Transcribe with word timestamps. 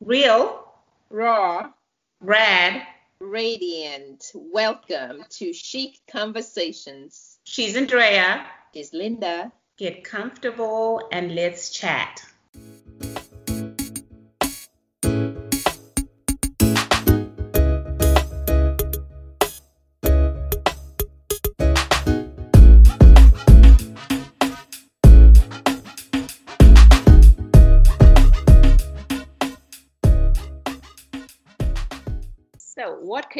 Real, 0.00 0.72
raw, 1.08 1.70
rad, 2.20 2.86
radiant. 3.20 4.32
Welcome 4.34 5.24
to 5.30 5.52
Chic 5.52 6.00
Conversations. 6.10 7.38
She's 7.44 7.76
Andrea. 7.76 8.44
She's 8.74 8.92
Linda. 8.92 9.52
Get 9.78 10.04
comfortable 10.04 11.08
and 11.12 11.34
let's 11.34 11.70
chat. 11.70 12.22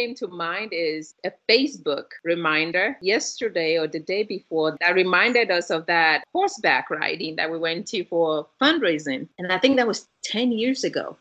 Came 0.04 0.14
to 0.14 0.28
mind 0.28 0.70
is 0.72 1.14
a 1.24 1.32
Facebook 1.48 2.04
reminder 2.24 2.96
yesterday 3.00 3.78
or 3.78 3.86
the 3.86 4.00
day 4.00 4.22
before 4.22 4.76
that 4.80 4.94
reminded 4.94 5.50
us 5.50 5.70
of 5.70 5.86
that 5.86 6.24
horseback 6.34 6.90
riding 6.90 7.36
that 7.36 7.50
we 7.50 7.58
went 7.58 7.86
to 7.88 8.04
for 8.04 8.46
fundraising. 8.60 9.26
And 9.38 9.50
I 9.50 9.58
think 9.58 9.76
that 9.76 9.86
was 9.86 10.06
10 10.24 10.52
years 10.52 10.84
ago. 10.84 11.16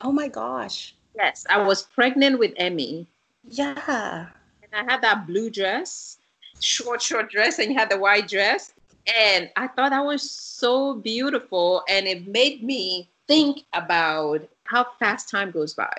Oh 0.00 0.10
my 0.10 0.26
gosh. 0.26 0.94
Yes, 1.14 1.46
I 1.48 1.62
was 1.62 1.82
pregnant 1.82 2.40
with 2.40 2.52
Emmy. 2.56 3.06
Yeah. 3.48 4.26
And 4.62 4.72
I 4.74 4.92
had 4.92 5.00
that 5.02 5.28
blue 5.28 5.48
dress, 5.48 6.18
short, 6.60 7.00
short 7.00 7.30
dress, 7.30 7.60
and 7.60 7.70
you 7.70 7.78
had 7.78 7.90
the 7.90 7.98
white 7.98 8.26
dress. 8.26 8.74
And 9.16 9.48
I 9.54 9.68
thought 9.68 9.90
that 9.90 10.04
was 10.04 10.28
so 10.28 10.94
beautiful. 10.94 11.84
And 11.88 12.08
it 12.08 12.26
made 12.26 12.64
me 12.64 13.08
think 13.28 13.62
about 13.74 14.40
how 14.64 14.86
fast 14.98 15.30
time 15.30 15.52
goes 15.52 15.72
by. 15.72 15.94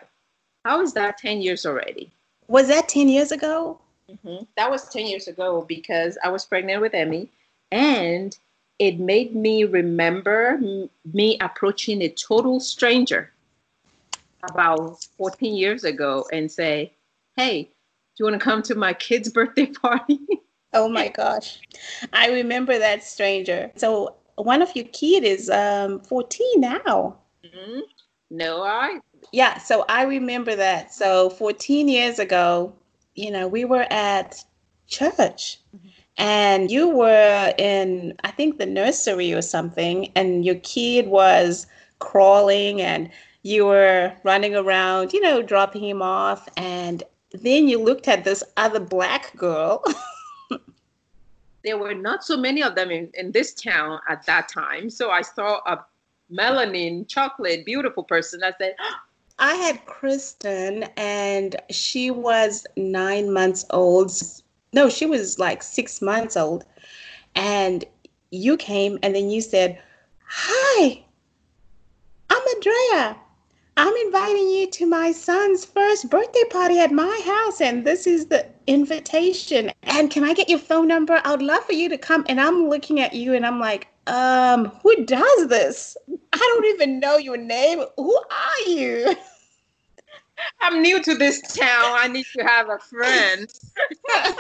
How 0.66 0.82
is 0.82 0.92
that 0.94 1.18
10 1.20 1.42
years 1.42 1.66
already? 1.66 2.12
Was 2.48 2.68
that 2.68 2.88
10 2.90 3.10
years 3.10 3.32
ago? 3.32 3.80
Mm-hmm. 4.10 4.44
That 4.58 4.70
was 4.70 4.88
10 4.90 5.08
years 5.08 5.28
ago 5.28 5.66
because 5.68 6.18
I 6.24 6.30
was 6.30 6.46
pregnant 6.46 6.82
with 6.82 6.94
Emmy 6.94 7.30
and 7.72 8.38
it 8.78 9.00
made 9.00 9.36
me 9.36 9.64
remember 9.64 10.60
m- 10.62 10.90
me 11.14 11.38
approaching 11.42 12.02
a 12.02 12.10
total 12.10 12.60
stranger 12.60 13.32
about 14.50 15.04
14 15.18 15.56
years 15.56 15.84
ago 15.84 16.26
and 16.32 16.52
say, 16.52 16.94
Hey, 17.36 17.64
do 17.64 17.70
you 18.20 18.26
want 18.26 18.40
to 18.40 18.44
come 18.44 18.62
to 18.64 18.76
my 18.76 18.94
kid's 18.94 19.30
birthday 19.34 19.66
party? 19.68 20.20
oh 20.74 20.88
my 20.88 21.08
gosh. 21.08 21.60
I 22.14 22.32
remember 22.32 22.78
that 22.78 23.04
stranger. 23.04 23.72
So 23.76 24.16
one 24.36 24.62
of 24.62 24.76
your 24.76 24.86
kids 24.86 25.26
is 25.26 25.50
um, 25.50 26.00
14 26.02 26.62
now. 26.62 27.18
Mm-hmm. 27.44 27.80
No, 28.32 28.64
I 28.64 29.00
yeah, 29.32 29.58
so 29.58 29.86
I 29.90 30.04
remember 30.04 30.56
that. 30.56 30.94
So 30.94 31.30
14 31.32 31.88
years 31.88 32.20
ago, 32.20 32.74
you 33.16 33.32
know, 33.32 33.48
we 33.48 33.66
were 33.66 33.86
at 33.90 34.44
church 34.88 35.60
mm-hmm. 35.76 35.88
and 36.18 36.70
you 36.70 36.90
were 36.90 37.54
in, 37.58 38.16
I 38.24 38.32
think, 38.32 38.58
the 38.58 38.66
nursery 38.66 39.34
or 39.34 39.42
something, 39.42 40.12
and 40.16 40.46
your 40.46 40.56
kid 40.56 41.08
was 41.08 41.68
crawling 42.00 42.82
and 42.82 43.10
you 43.44 43.66
were 43.66 44.12
running 44.24 44.56
around, 44.56 45.14
you 45.14 45.22
know, 45.22 45.42
dropping 45.42 45.84
him 45.84 46.02
off. 46.02 46.48
And 46.58 47.04
then 47.32 47.68
you 47.68 47.82
looked 47.82 48.08
at 48.08 48.24
this 48.24 48.44
other 48.58 48.80
black 48.80 49.36
girl. 49.36 49.84
there 51.64 51.78
were 51.78 51.94
not 51.94 52.24
so 52.24 52.38
many 52.38 52.64
of 52.64 52.76
them 52.76 52.92
in, 52.92 53.10
in 53.14 53.32
this 53.32 53.54
town 53.54 54.00
at 54.10 54.26
that 54.26 54.48
time. 54.48 54.90
So 54.90 55.12
I 55.12 55.22
saw 55.22 55.60
a 55.66 55.86
melanin 56.32 57.08
chocolate 57.08 57.66
beautiful 57.66 58.04
person. 58.04 58.44
I 58.44 58.54
said, 58.58 58.76
I 59.38 59.56
had 59.56 59.86
Kristen, 59.86 60.84
and 60.96 61.58
she 61.70 62.10
was 62.10 62.66
nine 62.78 63.34
months 63.34 63.66
old. 63.70 64.12
No, 64.72 64.90
she 64.90 65.06
was 65.06 65.40
like 65.40 65.62
six 65.62 66.02
months 66.02 66.38
old. 66.38 66.66
And 67.36 67.84
you 68.32 68.56
came, 68.56 68.98
and 69.04 69.14
then 69.14 69.30
you 69.30 69.42
said, 69.42 69.82
Hi, 70.26 71.04
I'm 72.30 72.42
Andrea. 72.56 73.18
I'm 73.78 73.94
inviting 74.06 74.50
you 74.50 74.72
to 74.72 74.86
my 74.86 75.12
son's 75.12 75.66
first 75.66 76.10
birthday 76.10 76.44
party 76.50 76.80
at 76.80 76.94
my 76.94 77.22
house, 77.26 77.60
and 77.60 77.86
this 77.86 78.08
is 78.08 78.28
the 78.28 78.46
invitation. 78.68 79.70
And 79.84 80.10
can 80.10 80.24
I 80.24 80.34
get 80.34 80.50
your 80.50 80.60
phone 80.60 80.88
number? 80.88 81.20
I 81.26 81.32
would 81.32 81.42
love 81.42 81.66
for 81.66 81.74
you 81.74 81.90
to 81.90 81.98
come. 81.98 82.26
And 82.30 82.40
I'm 82.40 82.70
looking 82.70 83.02
at 83.02 83.14
you, 83.14 83.34
and 83.34 83.46
I'm 83.46 83.60
like, 83.60 83.88
um, 84.08 84.68
who 84.82 85.04
does 85.04 85.48
this? 85.48 85.98
I 86.32 86.38
don't 86.38 86.66
even 86.68 87.02
know 87.02 87.18
your 87.18 87.38
name. 87.38 87.84
Who 87.98 88.16
are 88.16 88.70
you? 88.70 89.16
I'm 90.62 90.82
new 90.82 91.02
to 91.04 91.16
this 91.16 91.42
town. 91.42 91.92
I 91.98 92.08
need 92.08 92.26
to 92.36 92.44
have 92.44 92.70
a 92.70 92.80
friend. 92.80 93.52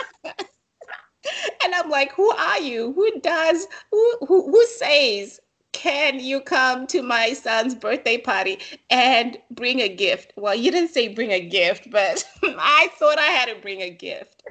and 1.63 1.75
I'm 1.75 1.89
like, 1.89 2.11
who 2.13 2.29
are 2.31 2.59
you? 2.59 2.93
Who 2.93 3.19
does 3.21 3.67
who 3.91 4.17
who, 4.27 4.49
who 4.51 4.65
says 4.65 5.39
can 5.75 6.21
you 6.21 6.39
come 6.39 6.87
to 6.87 7.01
my 7.01 7.33
son's 7.33 7.75
birthday 7.75 8.17
party 8.17 8.59
and 8.89 9.37
bring 9.51 9.81
a 9.81 9.89
gift? 9.89 10.31
Well, 10.37 10.55
you 10.55 10.71
didn't 10.71 10.91
say 10.91 11.09
bring 11.09 11.31
a 11.31 11.41
gift, 11.41 11.91
but 11.91 12.25
I 12.43 12.89
thought 12.97 13.19
I 13.19 13.25
had 13.25 13.53
to 13.53 13.61
bring 13.61 13.81
a 13.81 13.89
gift. 13.89 14.41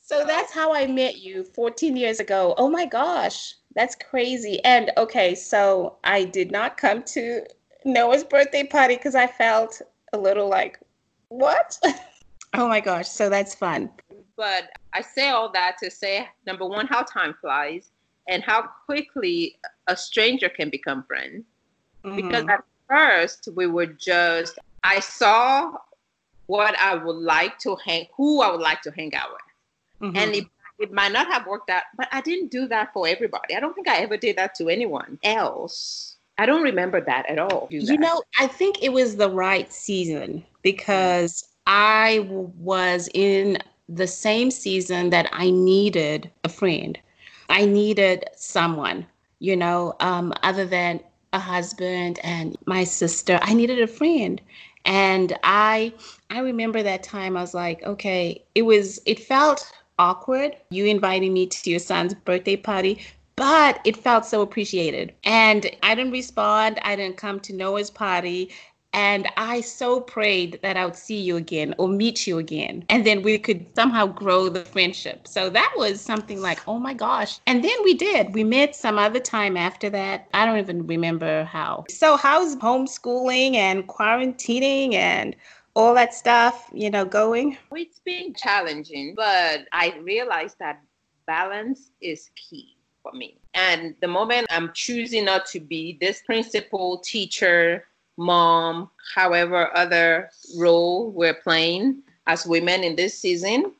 So 0.00 0.24
that's 0.26 0.52
how 0.52 0.74
I 0.74 0.86
met 0.88 1.18
you 1.18 1.44
14 1.44 1.96
years 1.96 2.18
ago. 2.18 2.54
Oh 2.58 2.68
my 2.68 2.86
gosh, 2.86 3.54
that's 3.74 3.94
crazy. 3.94 4.62
And 4.64 4.90
okay, 4.96 5.34
so 5.36 5.96
I 6.02 6.24
did 6.24 6.50
not 6.50 6.76
come 6.76 7.04
to 7.14 7.46
Noah's 7.84 8.24
birthday 8.24 8.64
party 8.64 8.96
because 8.96 9.14
I 9.14 9.26
felt 9.26 9.80
a 10.12 10.18
little 10.18 10.48
like, 10.48 10.78
what? 11.28 11.78
oh 12.54 12.68
my 12.68 12.80
gosh, 12.80 13.08
so 13.08 13.28
that's 13.28 13.54
fun. 13.54 13.90
But 14.36 14.70
I 14.92 15.02
say 15.02 15.30
all 15.30 15.50
that 15.52 15.76
to 15.82 15.90
say 15.90 16.28
number 16.46 16.66
one, 16.66 16.86
how 16.86 17.02
time 17.02 17.34
flies 17.40 17.90
and 18.28 18.42
how 18.42 18.62
quickly 18.86 19.56
a 19.86 19.96
stranger 19.96 20.48
can 20.48 20.70
become 20.70 21.02
friends. 21.04 21.44
Mm-hmm. 22.04 22.16
Because 22.16 22.44
at 22.48 22.64
first 22.88 23.48
we 23.54 23.66
were 23.66 23.86
just, 23.86 24.58
I 24.84 25.00
saw 25.00 25.72
what 26.46 26.78
I 26.78 26.94
would 26.94 27.16
like 27.16 27.58
to 27.60 27.76
hang, 27.76 28.06
who 28.16 28.42
I 28.42 28.50
would 28.50 28.60
like 28.60 28.82
to 28.82 28.90
hang 28.90 29.14
out 29.14 29.30
with. 29.30 30.08
Mm-hmm. 30.08 30.16
And 30.16 30.34
it, 30.34 30.46
it 30.78 30.92
might 30.92 31.12
not 31.12 31.28
have 31.28 31.46
worked 31.46 31.70
out, 31.70 31.84
but 31.96 32.08
I 32.12 32.20
didn't 32.20 32.50
do 32.50 32.66
that 32.68 32.92
for 32.92 33.06
everybody. 33.06 33.54
I 33.54 33.60
don't 33.60 33.74
think 33.74 33.88
I 33.88 33.98
ever 33.98 34.16
did 34.16 34.36
that 34.36 34.54
to 34.56 34.68
anyone 34.68 35.18
else. 35.22 36.11
I 36.38 36.46
don't 36.46 36.62
remember 36.62 37.00
that 37.00 37.28
at 37.28 37.38
all. 37.38 37.68
You 37.70 37.98
know, 37.98 38.22
I 38.38 38.46
think 38.46 38.82
it 38.82 38.92
was 38.92 39.16
the 39.16 39.30
right 39.30 39.72
season 39.72 40.44
because 40.62 41.48
I 41.66 42.26
was 42.28 43.08
in 43.14 43.58
the 43.88 44.06
same 44.06 44.50
season 44.50 45.10
that 45.10 45.28
I 45.32 45.50
needed 45.50 46.30
a 46.44 46.48
friend. 46.48 46.98
I 47.48 47.66
needed 47.66 48.24
someone, 48.34 49.06
you 49.38 49.56
know, 49.56 49.94
um, 50.00 50.32
other 50.42 50.64
than 50.64 51.00
a 51.32 51.38
husband 51.38 52.18
and 52.22 52.56
my 52.66 52.84
sister. 52.84 53.38
I 53.42 53.54
needed 53.54 53.80
a 53.80 53.86
friend. 53.86 54.40
And 54.84 55.38
I 55.44 55.92
I 56.30 56.40
remember 56.40 56.82
that 56.82 57.02
time 57.02 57.36
I 57.36 57.40
was 57.40 57.54
like, 57.54 57.82
okay, 57.84 58.44
it 58.54 58.62
was 58.62 59.00
it 59.06 59.20
felt 59.20 59.70
awkward. 59.98 60.56
You 60.70 60.86
inviting 60.86 61.32
me 61.32 61.46
to 61.46 61.70
your 61.70 61.78
son's 61.78 62.14
birthday 62.14 62.56
party, 62.56 63.04
but 63.36 63.80
it 63.84 63.96
felt 63.96 64.24
so 64.24 64.42
appreciated. 64.42 65.14
And 65.24 65.70
I 65.82 65.94
didn't 65.94 66.12
respond. 66.12 66.78
I 66.82 66.96
didn't 66.96 67.16
come 67.16 67.40
to 67.40 67.52
Noah's 67.52 67.90
party. 67.90 68.50
And 68.94 69.26
I 69.38 69.62
so 69.62 70.00
prayed 70.00 70.58
that 70.62 70.76
I 70.76 70.84
would 70.84 70.96
see 70.96 71.18
you 71.18 71.36
again 71.36 71.74
or 71.78 71.88
meet 71.88 72.26
you 72.26 72.38
again. 72.38 72.84
And 72.90 73.06
then 73.06 73.22
we 73.22 73.38
could 73.38 73.64
somehow 73.74 74.06
grow 74.06 74.50
the 74.50 74.66
friendship. 74.66 75.26
So 75.26 75.48
that 75.48 75.72
was 75.76 76.00
something 76.00 76.42
like, 76.42 76.60
oh 76.68 76.78
my 76.78 76.92
gosh. 76.92 77.40
And 77.46 77.64
then 77.64 77.76
we 77.84 77.94
did. 77.94 78.34
We 78.34 78.44
met 78.44 78.76
some 78.76 78.98
other 78.98 79.20
time 79.20 79.56
after 79.56 79.88
that. 79.90 80.28
I 80.34 80.44
don't 80.44 80.58
even 80.58 80.86
remember 80.86 81.44
how. 81.44 81.86
So, 81.88 82.18
how's 82.18 82.56
homeschooling 82.56 83.54
and 83.54 83.88
quarantining 83.88 84.92
and 84.92 85.34
all 85.74 85.94
that 85.94 86.12
stuff, 86.12 86.68
you 86.74 86.90
know, 86.90 87.06
going? 87.06 87.56
It's 87.72 88.00
been 88.00 88.34
challenging, 88.34 89.14
but 89.16 89.60
I 89.72 89.96
realized 90.02 90.58
that 90.58 90.82
balance 91.26 91.92
is 92.02 92.30
key 92.36 92.76
for 93.02 93.12
me. 93.12 93.36
And 93.54 93.94
the 94.00 94.08
moment 94.08 94.46
I'm 94.50 94.70
choosing 94.74 95.24
not 95.24 95.46
to 95.46 95.60
be 95.60 95.98
this 96.00 96.22
principal, 96.22 96.98
teacher, 96.98 97.84
mom, 98.16 98.90
however 99.14 99.76
other 99.76 100.30
role 100.56 101.10
we're 101.10 101.34
playing 101.34 102.02
as 102.26 102.46
women 102.46 102.84
in 102.84 102.96
this 102.96 103.18
season, 103.18 103.72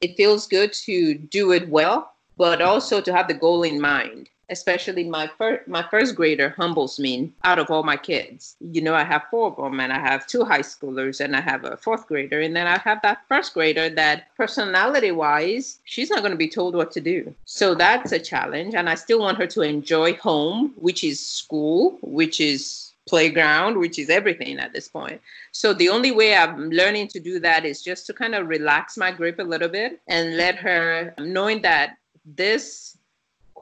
it 0.00 0.16
feels 0.16 0.46
good 0.46 0.72
to 0.72 1.14
do 1.14 1.52
it 1.52 1.68
well, 1.68 2.12
but 2.36 2.60
also 2.60 3.00
to 3.00 3.12
have 3.12 3.28
the 3.28 3.34
goal 3.34 3.62
in 3.62 3.80
mind 3.80 4.28
especially 4.48 5.04
my 5.04 5.28
first 5.38 5.66
my 5.66 5.82
first 5.90 6.14
grader 6.14 6.50
humbles 6.50 6.98
me 6.98 7.32
out 7.44 7.58
of 7.58 7.70
all 7.70 7.82
my 7.82 7.96
kids 7.96 8.56
you 8.60 8.80
know 8.80 8.94
i 8.94 9.04
have 9.04 9.22
four 9.30 9.48
of 9.48 9.56
them 9.56 9.80
and 9.80 9.92
i 9.92 9.98
have 9.98 10.26
two 10.26 10.44
high 10.44 10.60
schoolers 10.60 11.20
and 11.20 11.34
i 11.34 11.40
have 11.40 11.64
a 11.64 11.76
fourth 11.76 12.06
grader 12.06 12.40
and 12.40 12.54
then 12.54 12.66
i 12.66 12.78
have 12.78 13.00
that 13.02 13.18
first 13.28 13.54
grader 13.54 13.88
that 13.88 14.34
personality 14.36 15.10
wise 15.10 15.78
she's 15.84 16.10
not 16.10 16.20
going 16.20 16.30
to 16.30 16.36
be 16.36 16.48
told 16.48 16.74
what 16.74 16.92
to 16.92 17.00
do 17.00 17.34
so 17.44 17.74
that's 17.74 18.12
a 18.12 18.18
challenge 18.18 18.74
and 18.74 18.88
i 18.88 18.94
still 18.94 19.20
want 19.20 19.38
her 19.38 19.46
to 19.46 19.62
enjoy 19.62 20.14
home 20.14 20.72
which 20.76 21.02
is 21.02 21.24
school 21.24 21.98
which 22.02 22.40
is 22.40 22.86
playground, 23.06 23.78
which 23.78 23.98
is 23.98 24.10
everything 24.10 24.58
at 24.58 24.72
this 24.72 24.88
point. 24.88 25.20
So 25.52 25.72
the 25.72 25.88
only 25.88 26.10
way 26.10 26.34
I'm 26.34 26.70
learning 26.70 27.08
to 27.08 27.20
do 27.20 27.38
that 27.40 27.64
is 27.64 27.82
just 27.82 28.06
to 28.06 28.12
kind 28.12 28.34
of 28.34 28.48
relax 28.48 28.96
my 28.96 29.12
grip 29.12 29.38
a 29.38 29.44
little 29.44 29.68
bit 29.68 30.00
and 30.08 30.36
let 30.36 30.56
her, 30.56 31.14
knowing 31.18 31.62
that 31.62 31.98
this 32.24 32.95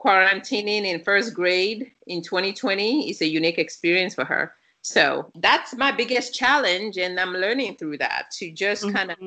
quarantining 0.05 0.85
in 0.85 1.03
first 1.03 1.35
grade 1.35 1.91
in 2.07 2.23
2020 2.23 3.11
is 3.11 3.23
a 3.23 3.27
unique 3.27 3.59
experience 3.59 4.15
for 4.15 4.25
her. 4.25 4.55
So 4.83 5.31
that's 5.37 5.75
my 5.75 5.91
biggest 5.93 6.35
challenge, 6.35 6.99
and 6.99 7.19
I'm 7.19 7.33
learning 7.33 7.77
through 7.77 7.99
that 7.99 8.31
to 8.33 8.51
just 8.51 8.83
mm-hmm. 8.83 8.95
kind 8.95 9.11
of 9.13 9.19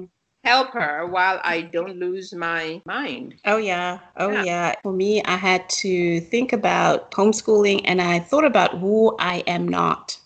help 0.43 0.71
her 0.71 1.07
while 1.07 1.41
I 1.43 1.61
don't 1.61 1.97
lose 1.97 2.33
my 2.33 2.81
mind. 2.85 3.35
Oh, 3.45 3.57
yeah. 3.57 3.99
Oh, 4.17 4.29
yeah. 4.29 4.43
yeah. 4.43 4.75
For 4.83 4.93
me, 4.93 5.23
I 5.23 5.35
had 5.35 5.67
to 5.69 6.21
think 6.21 6.53
about 6.53 7.11
homeschooling 7.11 7.81
and 7.85 8.01
I 8.01 8.19
thought 8.19 8.45
about 8.45 8.77
who 8.77 9.15
I 9.19 9.43
am 9.47 9.67
not 9.67 10.17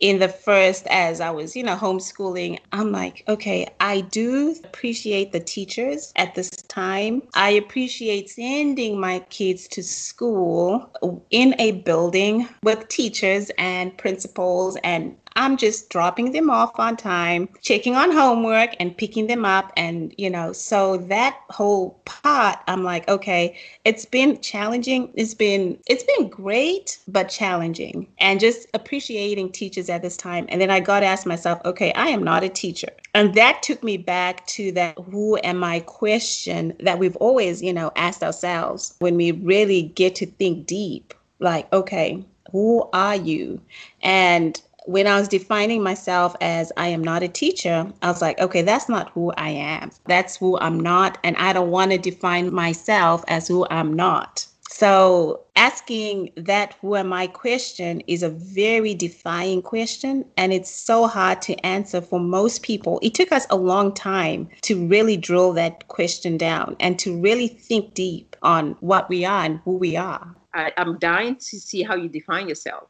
in 0.00 0.18
the 0.18 0.28
first 0.28 0.86
as 0.88 1.20
I 1.20 1.30
was, 1.30 1.54
you 1.54 1.62
know, 1.62 1.76
homeschooling, 1.76 2.58
I'm 2.72 2.90
like, 2.90 3.22
okay, 3.28 3.68
I 3.80 4.00
do 4.00 4.56
appreciate 4.64 5.32
the 5.32 5.40
teachers 5.40 6.12
at 6.16 6.34
this 6.34 6.50
time. 6.50 7.22
I 7.34 7.50
appreciate 7.50 8.30
sending 8.30 8.98
my 8.98 9.20
kids 9.30 9.68
to 9.68 9.82
school 9.82 10.90
in 11.30 11.54
a 11.58 11.72
building 11.72 12.48
with 12.62 12.88
teachers 12.88 13.50
and 13.58 13.96
principals 13.96 14.76
and 14.82 15.14
I'm 15.40 15.56
just 15.56 15.88
dropping 15.88 16.32
them 16.32 16.50
off 16.50 16.78
on 16.78 16.98
time, 16.98 17.48
checking 17.62 17.96
on 17.96 18.12
homework 18.12 18.76
and 18.78 18.94
picking 18.94 19.26
them 19.26 19.46
up. 19.46 19.72
And, 19.74 20.14
you 20.18 20.28
know, 20.28 20.52
so 20.52 20.98
that 20.98 21.40
whole 21.48 21.98
part, 22.04 22.58
I'm 22.68 22.84
like, 22.84 23.08
okay, 23.08 23.56
it's 23.86 24.04
been 24.04 24.38
challenging. 24.42 25.10
It's 25.14 25.32
been, 25.32 25.78
it's 25.86 26.04
been 26.04 26.28
great, 26.28 26.98
but 27.08 27.30
challenging 27.30 28.06
and 28.18 28.38
just 28.38 28.68
appreciating 28.74 29.52
teachers 29.52 29.88
at 29.88 30.02
this 30.02 30.18
time. 30.18 30.44
And 30.50 30.60
then 30.60 30.70
I 30.70 30.78
got 30.78 31.00
to 31.00 31.06
ask 31.06 31.26
myself, 31.26 31.58
okay, 31.64 31.90
I 31.94 32.08
am 32.08 32.22
not 32.22 32.44
a 32.44 32.50
teacher. 32.50 32.90
And 33.14 33.34
that 33.34 33.62
took 33.62 33.82
me 33.82 33.96
back 33.96 34.46
to 34.48 34.72
that 34.72 34.98
who 35.10 35.38
am 35.42 35.64
I 35.64 35.80
question 35.80 36.76
that 36.80 36.98
we've 36.98 37.16
always, 37.16 37.62
you 37.62 37.72
know, 37.72 37.92
asked 37.96 38.22
ourselves 38.22 38.94
when 38.98 39.16
we 39.16 39.32
really 39.32 39.84
get 39.84 40.14
to 40.16 40.26
think 40.26 40.66
deep 40.66 41.14
like, 41.38 41.72
okay, 41.72 42.22
who 42.52 42.88
are 42.92 43.16
you? 43.16 43.60
And 44.02 44.60
when 44.90 45.06
I 45.06 45.20
was 45.20 45.28
defining 45.28 45.84
myself 45.84 46.34
as 46.40 46.72
I 46.76 46.88
am 46.88 47.02
not 47.02 47.22
a 47.22 47.28
teacher, 47.28 47.86
I 48.02 48.08
was 48.08 48.20
like, 48.20 48.40
okay, 48.40 48.62
that's 48.62 48.88
not 48.88 49.08
who 49.10 49.30
I 49.36 49.50
am. 49.50 49.92
That's 50.06 50.36
who 50.36 50.58
I'm 50.58 50.80
not. 50.80 51.16
And 51.22 51.36
I 51.36 51.52
don't 51.52 51.70
want 51.70 51.92
to 51.92 51.98
define 51.98 52.52
myself 52.52 53.22
as 53.28 53.46
who 53.46 53.68
I'm 53.70 53.94
not. 53.94 54.46
So 54.68 55.44
asking 55.54 56.30
that 56.36 56.74
who 56.80 56.96
am 56.96 57.12
I 57.12 57.28
question 57.28 58.00
is 58.08 58.24
a 58.24 58.30
very 58.30 58.94
defying 58.94 59.62
question. 59.62 60.24
And 60.36 60.52
it's 60.52 60.70
so 60.72 61.06
hard 61.06 61.40
to 61.42 61.54
answer 61.64 62.00
for 62.00 62.18
most 62.18 62.62
people. 62.62 62.98
It 63.00 63.14
took 63.14 63.30
us 63.30 63.46
a 63.48 63.56
long 63.56 63.94
time 63.94 64.48
to 64.62 64.88
really 64.88 65.16
drill 65.16 65.52
that 65.52 65.86
question 65.86 66.36
down 66.36 66.74
and 66.80 66.98
to 66.98 67.16
really 67.20 67.46
think 67.46 67.94
deep 67.94 68.34
on 68.42 68.76
what 68.80 69.08
we 69.08 69.24
are 69.24 69.44
and 69.44 69.60
who 69.64 69.76
we 69.76 69.96
are. 69.96 70.34
I, 70.52 70.72
am 70.76 70.98
dying 70.98 71.36
to 71.36 71.60
see 71.60 71.84
how 71.84 71.94
you 71.94 72.08
define 72.08 72.48
yourself 72.48 72.89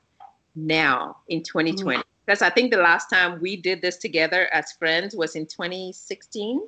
now 0.55 1.17
in 1.29 1.43
2020 1.43 1.99
mm-hmm. 1.99 2.09
because 2.27 2.43
I 2.43 2.51
think 2.51 2.73
the 2.73 2.79
last 2.79 3.11
time 3.11 3.41
we 3.41 3.57
did 3.57 3.83
this 3.83 3.97
together 3.97 4.49
as 4.53 4.73
friends 4.73 5.15
was 5.15 5.37
in 5.37 5.47
2016. 5.47 6.61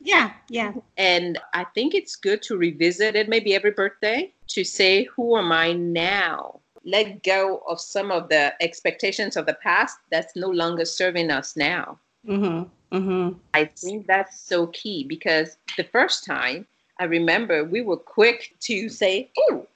Yeah, 0.00 0.32
yeah. 0.48 0.72
And 0.96 1.38
I 1.52 1.64
think 1.64 1.94
it's 1.94 2.16
good 2.16 2.42
to 2.42 2.56
revisit 2.56 3.16
it 3.16 3.28
maybe 3.28 3.54
every 3.54 3.72
birthday 3.72 4.32
to 4.48 4.64
say, 4.64 5.04
who 5.04 5.36
am 5.36 5.52
I 5.52 5.72
now? 5.72 6.60
Let 6.84 7.22
go 7.22 7.62
of 7.68 7.80
some 7.80 8.10
of 8.10 8.30
the 8.30 8.54
expectations 8.62 9.36
of 9.36 9.44
the 9.44 9.54
past 9.54 9.98
that's 10.10 10.34
no 10.34 10.48
longer 10.48 10.86
serving 10.86 11.30
us 11.30 11.54
now. 11.54 11.98
Mm-hmm, 12.26 12.96
mm-hmm. 12.96 13.38
I 13.52 13.66
think 13.66 14.06
that's 14.06 14.40
so 14.40 14.68
key 14.68 15.04
because 15.04 15.58
the 15.76 15.84
first 15.84 16.24
time 16.24 16.66
I 16.98 17.04
remember 17.04 17.64
we 17.64 17.80
were 17.80 17.96
quick 17.96 18.54
to 18.60 18.88
say, 18.88 19.30
oh, 19.50 19.66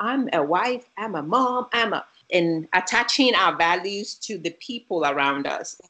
I'm 0.00 0.28
a 0.32 0.42
wife, 0.42 0.90
I'm 0.98 1.14
a 1.14 1.22
mom, 1.22 1.68
I'm 1.72 1.92
a 1.94 2.04
in 2.34 2.68
attaching 2.74 3.34
our 3.36 3.56
values 3.56 4.14
to 4.16 4.36
the 4.36 4.50
people 4.58 5.06
around 5.06 5.46
us, 5.46 5.80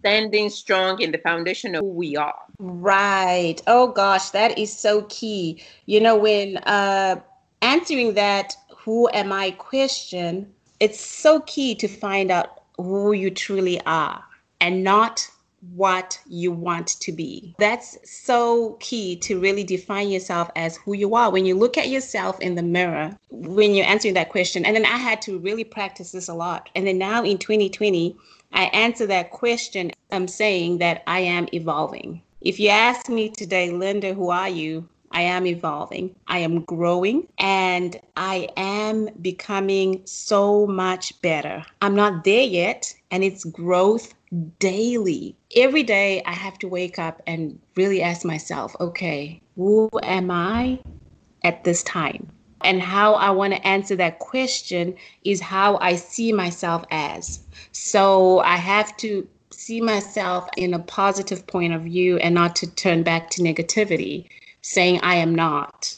standing 0.00 0.50
strong 0.50 1.00
in 1.00 1.12
the 1.12 1.18
foundation 1.18 1.76
of 1.76 1.80
who 1.80 1.92
we 1.92 2.16
are. 2.16 2.40
Right. 2.58 3.56
Oh 3.68 3.86
gosh, 3.92 4.30
that 4.30 4.58
is 4.58 4.76
so 4.76 5.02
key. 5.08 5.62
You 5.86 6.00
know, 6.00 6.16
when 6.16 6.56
uh, 6.58 7.20
answering 7.62 8.14
that 8.14 8.54
who 8.76 9.08
am 9.14 9.32
I 9.32 9.52
question, 9.52 10.52
it's 10.80 11.00
so 11.00 11.40
key 11.40 11.76
to 11.76 11.86
find 11.86 12.32
out 12.32 12.62
who 12.76 13.12
you 13.12 13.30
truly 13.30 13.80
are 13.86 14.24
and 14.60 14.82
not 14.82 15.28
what 15.70 16.18
you 16.26 16.50
want 16.50 16.88
to 17.00 17.12
be. 17.12 17.54
That's 17.58 17.98
so 18.04 18.76
key 18.80 19.16
to 19.20 19.40
really 19.40 19.64
define 19.64 20.08
yourself 20.08 20.50
as 20.56 20.76
who 20.76 20.94
you 20.94 21.14
are. 21.14 21.30
When 21.30 21.46
you 21.46 21.54
look 21.54 21.78
at 21.78 21.88
yourself 21.88 22.40
in 22.40 22.56
the 22.56 22.62
mirror, 22.62 23.16
when 23.30 23.74
you're 23.74 23.86
answering 23.86 24.14
that 24.14 24.30
question, 24.30 24.64
and 24.64 24.74
then 24.74 24.84
I 24.84 24.96
had 24.96 25.22
to 25.22 25.38
really 25.38 25.64
practice 25.64 26.12
this 26.12 26.28
a 26.28 26.34
lot. 26.34 26.68
And 26.74 26.86
then 26.86 26.98
now 26.98 27.22
in 27.22 27.38
2020, 27.38 28.16
I 28.52 28.64
answer 28.64 29.06
that 29.06 29.30
question. 29.30 29.92
I'm 30.10 30.28
saying 30.28 30.78
that 30.78 31.02
I 31.06 31.20
am 31.20 31.48
evolving. 31.54 32.22
If 32.40 32.58
you 32.58 32.68
ask 32.68 33.08
me 33.08 33.30
today, 33.30 33.70
Linda, 33.70 34.14
who 34.14 34.30
are 34.30 34.48
you? 34.48 34.88
I 35.12 35.22
am 35.22 35.46
evolving, 35.46 36.14
I 36.26 36.38
am 36.38 36.62
growing, 36.62 37.28
and 37.38 37.98
I 38.16 38.48
am 38.56 39.08
becoming 39.20 40.02
so 40.04 40.66
much 40.66 41.20
better. 41.22 41.64
I'm 41.80 41.94
not 41.94 42.24
there 42.24 42.42
yet, 42.42 42.94
and 43.10 43.22
it's 43.22 43.44
growth 43.44 44.14
daily. 44.58 45.36
Every 45.54 45.82
day, 45.82 46.22
I 46.24 46.32
have 46.32 46.58
to 46.60 46.68
wake 46.68 46.98
up 46.98 47.22
and 47.26 47.58
really 47.76 48.02
ask 48.02 48.24
myself, 48.24 48.74
okay, 48.80 49.40
who 49.56 49.90
am 50.02 50.30
I 50.30 50.80
at 51.44 51.64
this 51.64 51.82
time? 51.82 52.28
And 52.64 52.80
how 52.80 53.14
I 53.14 53.30
want 53.30 53.54
to 53.54 53.66
answer 53.66 53.96
that 53.96 54.20
question 54.20 54.94
is 55.24 55.40
how 55.40 55.78
I 55.78 55.96
see 55.96 56.32
myself 56.32 56.84
as. 56.90 57.40
So 57.72 58.38
I 58.40 58.56
have 58.56 58.96
to 58.98 59.28
see 59.50 59.80
myself 59.80 60.48
in 60.56 60.74
a 60.74 60.78
positive 60.78 61.46
point 61.46 61.72
of 61.72 61.82
view 61.82 62.16
and 62.18 62.34
not 62.34 62.56
to 62.56 62.66
turn 62.74 63.02
back 63.02 63.30
to 63.30 63.42
negativity 63.42 64.28
saying, 64.62 65.00
I 65.02 65.16
am 65.16 65.34
not. 65.34 65.96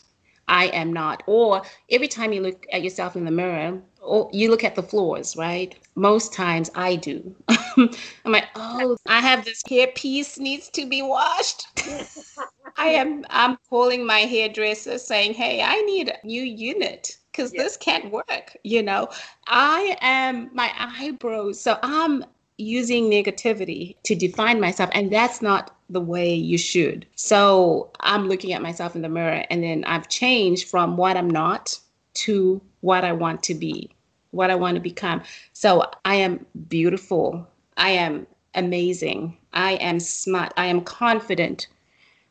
I 0.48 0.66
am 0.66 0.92
not. 0.92 1.22
Or 1.26 1.62
every 1.90 2.08
time 2.08 2.32
you 2.32 2.42
look 2.42 2.66
at 2.72 2.82
yourself 2.82 3.16
in 3.16 3.24
the 3.24 3.30
mirror, 3.30 3.80
or 4.02 4.28
you 4.32 4.50
look 4.50 4.64
at 4.64 4.74
the 4.74 4.82
floors, 4.82 5.36
right? 5.36 5.74
Most 5.94 6.32
times 6.34 6.70
I 6.74 6.96
do. 6.96 7.34
I'm 7.48 7.88
like, 8.26 8.46
oh, 8.54 8.96
I 9.06 9.20
have 9.20 9.44
this 9.44 9.62
hair 9.68 9.88
piece 9.94 10.38
needs 10.38 10.68
to 10.70 10.86
be 10.86 11.00
washed. 11.02 11.66
I 12.76 12.88
am 12.88 13.24
I'm 13.30 13.56
calling 13.70 14.04
my 14.04 14.20
hairdresser 14.20 14.98
saying, 14.98 15.34
hey, 15.34 15.62
I 15.62 15.80
need 15.82 16.08
a 16.08 16.26
new 16.26 16.42
unit 16.42 17.16
because 17.30 17.52
this 17.52 17.76
can't 17.76 18.10
work. 18.10 18.56
You 18.64 18.82
know, 18.82 19.08
I 19.46 19.96
am 20.00 20.50
my 20.52 20.70
eyebrows. 20.78 21.60
So 21.60 21.78
I'm 21.82 22.24
using 22.56 23.10
negativity 23.10 23.96
to 24.04 24.14
define 24.14 24.60
myself 24.60 24.88
and 24.92 25.12
that's 25.12 25.42
not 25.42 25.76
the 25.90 26.00
way 26.00 26.34
you 26.34 26.56
should. 26.56 27.06
So 27.16 27.90
i'm 28.00 28.28
looking 28.28 28.52
at 28.52 28.62
myself 28.62 28.94
in 28.94 29.02
the 29.02 29.08
mirror 29.08 29.44
and 29.50 29.62
then 29.62 29.84
i've 29.84 30.08
changed 30.08 30.68
from 30.68 30.96
what 30.96 31.16
i'm 31.16 31.28
not 31.28 31.78
to 32.14 32.60
what 32.80 33.04
i 33.04 33.12
want 33.12 33.42
to 33.42 33.54
be 33.54 33.90
what 34.30 34.50
i 34.50 34.54
want 34.54 34.76
to 34.76 34.80
become. 34.80 35.22
So 35.52 35.84
i 36.04 36.14
am 36.14 36.46
beautiful. 36.68 37.46
I 37.76 37.90
am 37.90 38.26
amazing. 38.54 39.36
I 39.52 39.72
am 39.74 39.98
smart. 39.98 40.52
I 40.56 40.66
am 40.66 40.80
confident. 40.82 41.66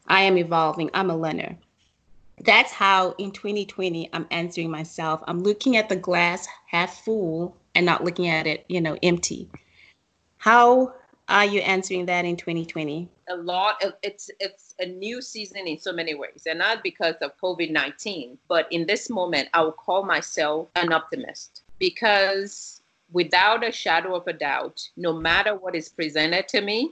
I 0.07 0.21
am 0.21 0.37
evolving. 0.37 0.89
I'm 0.93 1.09
a 1.09 1.17
learner. 1.17 1.57
That's 2.45 2.71
how 2.71 3.11
in 3.17 3.31
2020 3.31 4.09
i'm 4.13 4.27
answering 4.31 4.71
myself. 4.71 5.21
I'm 5.27 5.43
looking 5.43 5.75
at 5.75 5.89
the 5.89 5.97
glass 5.97 6.47
half 6.67 7.03
full 7.03 7.57
and 7.75 7.85
not 7.85 8.03
looking 8.05 8.27
at 8.27 8.47
it 8.47 8.65
you 8.69 8.79
know 8.79 8.97
empty 9.03 9.49
how 10.43 10.93
are 11.29 11.45
you 11.45 11.61
answering 11.61 12.05
that 12.05 12.25
in 12.25 12.35
2020? 12.35 13.07
A 13.29 13.35
lot. 13.37 13.81
It's 14.03 14.29
it's 14.41 14.75
a 14.77 14.85
new 14.85 15.21
season 15.21 15.65
in 15.67 15.79
so 15.79 15.93
many 15.93 16.15
ways, 16.15 16.43
and 16.45 16.59
not 16.59 16.83
because 16.83 17.15
of 17.21 17.31
COVID 17.41 17.71
19, 17.71 18.37
but 18.49 18.67
in 18.69 18.85
this 18.85 19.09
moment, 19.09 19.47
I 19.53 19.61
will 19.61 19.71
call 19.71 20.03
myself 20.03 20.67
an 20.75 20.91
optimist 20.91 21.61
because 21.79 22.81
without 23.13 23.65
a 23.65 23.71
shadow 23.71 24.15
of 24.15 24.27
a 24.27 24.33
doubt, 24.33 24.85
no 24.97 25.13
matter 25.13 25.55
what 25.55 25.75
is 25.75 25.87
presented 25.87 26.49
to 26.49 26.59
me, 26.59 26.91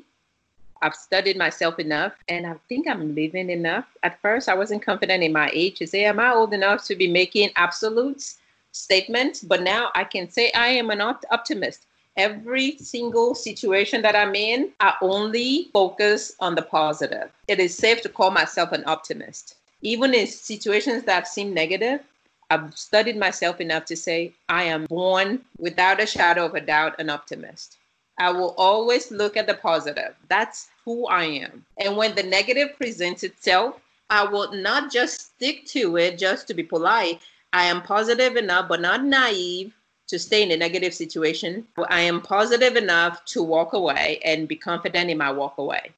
I've 0.81 0.95
studied 0.95 1.37
myself 1.37 1.77
enough 1.77 2.13
and 2.29 2.47
I 2.47 2.55
think 2.69 2.87
I'm 2.87 3.13
living 3.13 3.49
enough. 3.49 3.85
At 4.03 4.21
first, 4.21 4.47
I 4.47 4.55
wasn't 4.55 4.85
confident 4.85 5.23
in 5.23 5.33
my 5.33 5.49
age 5.51 5.77
to 5.79 5.87
say, 5.87 6.05
Am 6.05 6.21
I 6.21 6.31
old 6.31 6.53
enough 6.53 6.85
to 6.85 6.95
be 6.95 7.11
making 7.11 7.49
absolutes 7.57 8.37
statements? 8.71 9.41
But 9.41 9.61
now 9.61 9.89
I 9.93 10.05
can 10.05 10.29
say 10.29 10.53
I 10.55 10.69
am 10.69 10.89
an 10.89 11.01
optimist 11.01 11.87
every 12.17 12.77
single 12.77 13.35
situation 13.35 14.01
that 14.01 14.15
I'm 14.15 14.35
in, 14.35 14.71
I 14.79 14.93
only 15.01 15.69
focus 15.73 16.33
on 16.39 16.55
the 16.55 16.61
positive. 16.61 17.31
It 17.47 17.59
is 17.59 17.75
safe 17.75 18.01
to 18.01 18.09
call 18.09 18.31
myself 18.31 18.71
an 18.71 18.83
optimist. 18.85 19.55
Even 19.81 20.13
in 20.13 20.27
situations 20.27 21.03
that 21.03 21.27
seem 21.27 21.53
negative, 21.53 22.01
I've 22.49 22.77
studied 22.77 23.17
myself 23.17 23.61
enough 23.61 23.85
to 23.85 23.95
say 23.95 24.33
I 24.49 24.63
am 24.63 24.85
born 24.85 25.41
without 25.57 26.01
a 26.01 26.05
shadow 26.05 26.45
of 26.45 26.53
a 26.53 26.61
doubt 26.61 26.99
an 26.99 27.09
optimist. 27.09 27.77
I 28.19 28.31
will 28.31 28.53
always 28.57 29.09
look 29.09 29.37
at 29.37 29.47
the 29.47 29.53
positive. 29.53 30.15
That's 30.27 30.67
who 30.85 31.07
I 31.07 31.23
am. 31.23 31.65
And 31.77 31.95
when 31.95 32.13
the 32.13 32.23
negative 32.23 32.75
presents 32.77 33.23
itself, 33.23 33.79
I 34.09 34.25
will 34.25 34.51
not 34.51 34.91
just 34.91 35.35
stick 35.35 35.65
to 35.67 35.97
it 35.97 36.17
just 36.17 36.45
to 36.47 36.53
be 36.53 36.63
polite. 36.63 37.21
I 37.53 37.65
am 37.65 37.81
positive 37.81 38.35
enough, 38.35 38.67
but 38.67 38.81
not 38.81 39.03
naive 39.05 39.73
to 40.11 40.19
stay 40.19 40.43
in 40.43 40.51
a 40.51 40.57
negative 40.57 40.93
situation. 40.93 41.65
I 41.89 42.01
am 42.01 42.21
positive 42.21 42.75
enough 42.75 43.23
to 43.33 43.41
walk 43.41 43.71
away 43.71 44.19
and 44.25 44.47
be 44.47 44.57
confident 44.57 45.09
in 45.09 45.17
my 45.17 45.31
walk 45.31 45.57
away. 45.57 45.91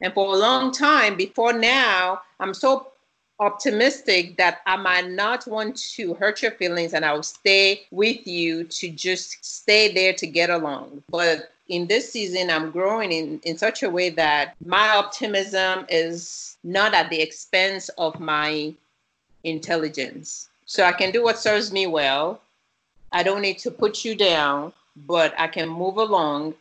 And 0.00 0.14
for 0.14 0.34
a 0.34 0.38
long 0.38 0.72
time 0.72 1.14
before 1.14 1.52
now, 1.52 2.22
I'm 2.40 2.54
so 2.54 2.88
optimistic 3.38 4.38
that 4.38 4.60
I 4.66 4.76
might 4.76 5.10
not 5.10 5.46
want 5.46 5.76
to 5.96 6.14
hurt 6.14 6.40
your 6.40 6.52
feelings 6.52 6.94
and 6.94 7.04
I 7.04 7.12
will 7.12 7.22
stay 7.22 7.82
with 7.90 8.26
you 8.26 8.64
to 8.64 8.88
just 8.88 9.44
stay 9.44 9.92
there 9.92 10.14
to 10.14 10.26
get 10.26 10.48
along. 10.48 11.02
But 11.10 11.52
in 11.68 11.86
this 11.86 12.10
season, 12.10 12.48
I'm 12.48 12.70
growing 12.70 13.12
in, 13.12 13.40
in 13.44 13.58
such 13.58 13.82
a 13.82 13.90
way 13.90 14.08
that 14.10 14.54
my 14.64 14.88
optimism 14.88 15.84
is 15.90 16.56
not 16.64 16.94
at 16.94 17.10
the 17.10 17.20
expense 17.20 17.90
of 17.90 18.18
my 18.20 18.74
intelligence. 19.44 20.48
So 20.64 20.84
I 20.84 20.92
can 20.92 21.10
do 21.10 21.22
what 21.22 21.38
serves 21.38 21.72
me 21.72 21.86
well. 21.86 22.40
I 23.12 23.22
don't 23.22 23.42
need 23.42 23.58
to 23.58 23.70
put 23.70 24.04
you 24.04 24.14
down, 24.14 24.72
but 25.06 25.34
I 25.38 25.48
can 25.48 25.68
move 25.68 25.96
along 25.96 26.54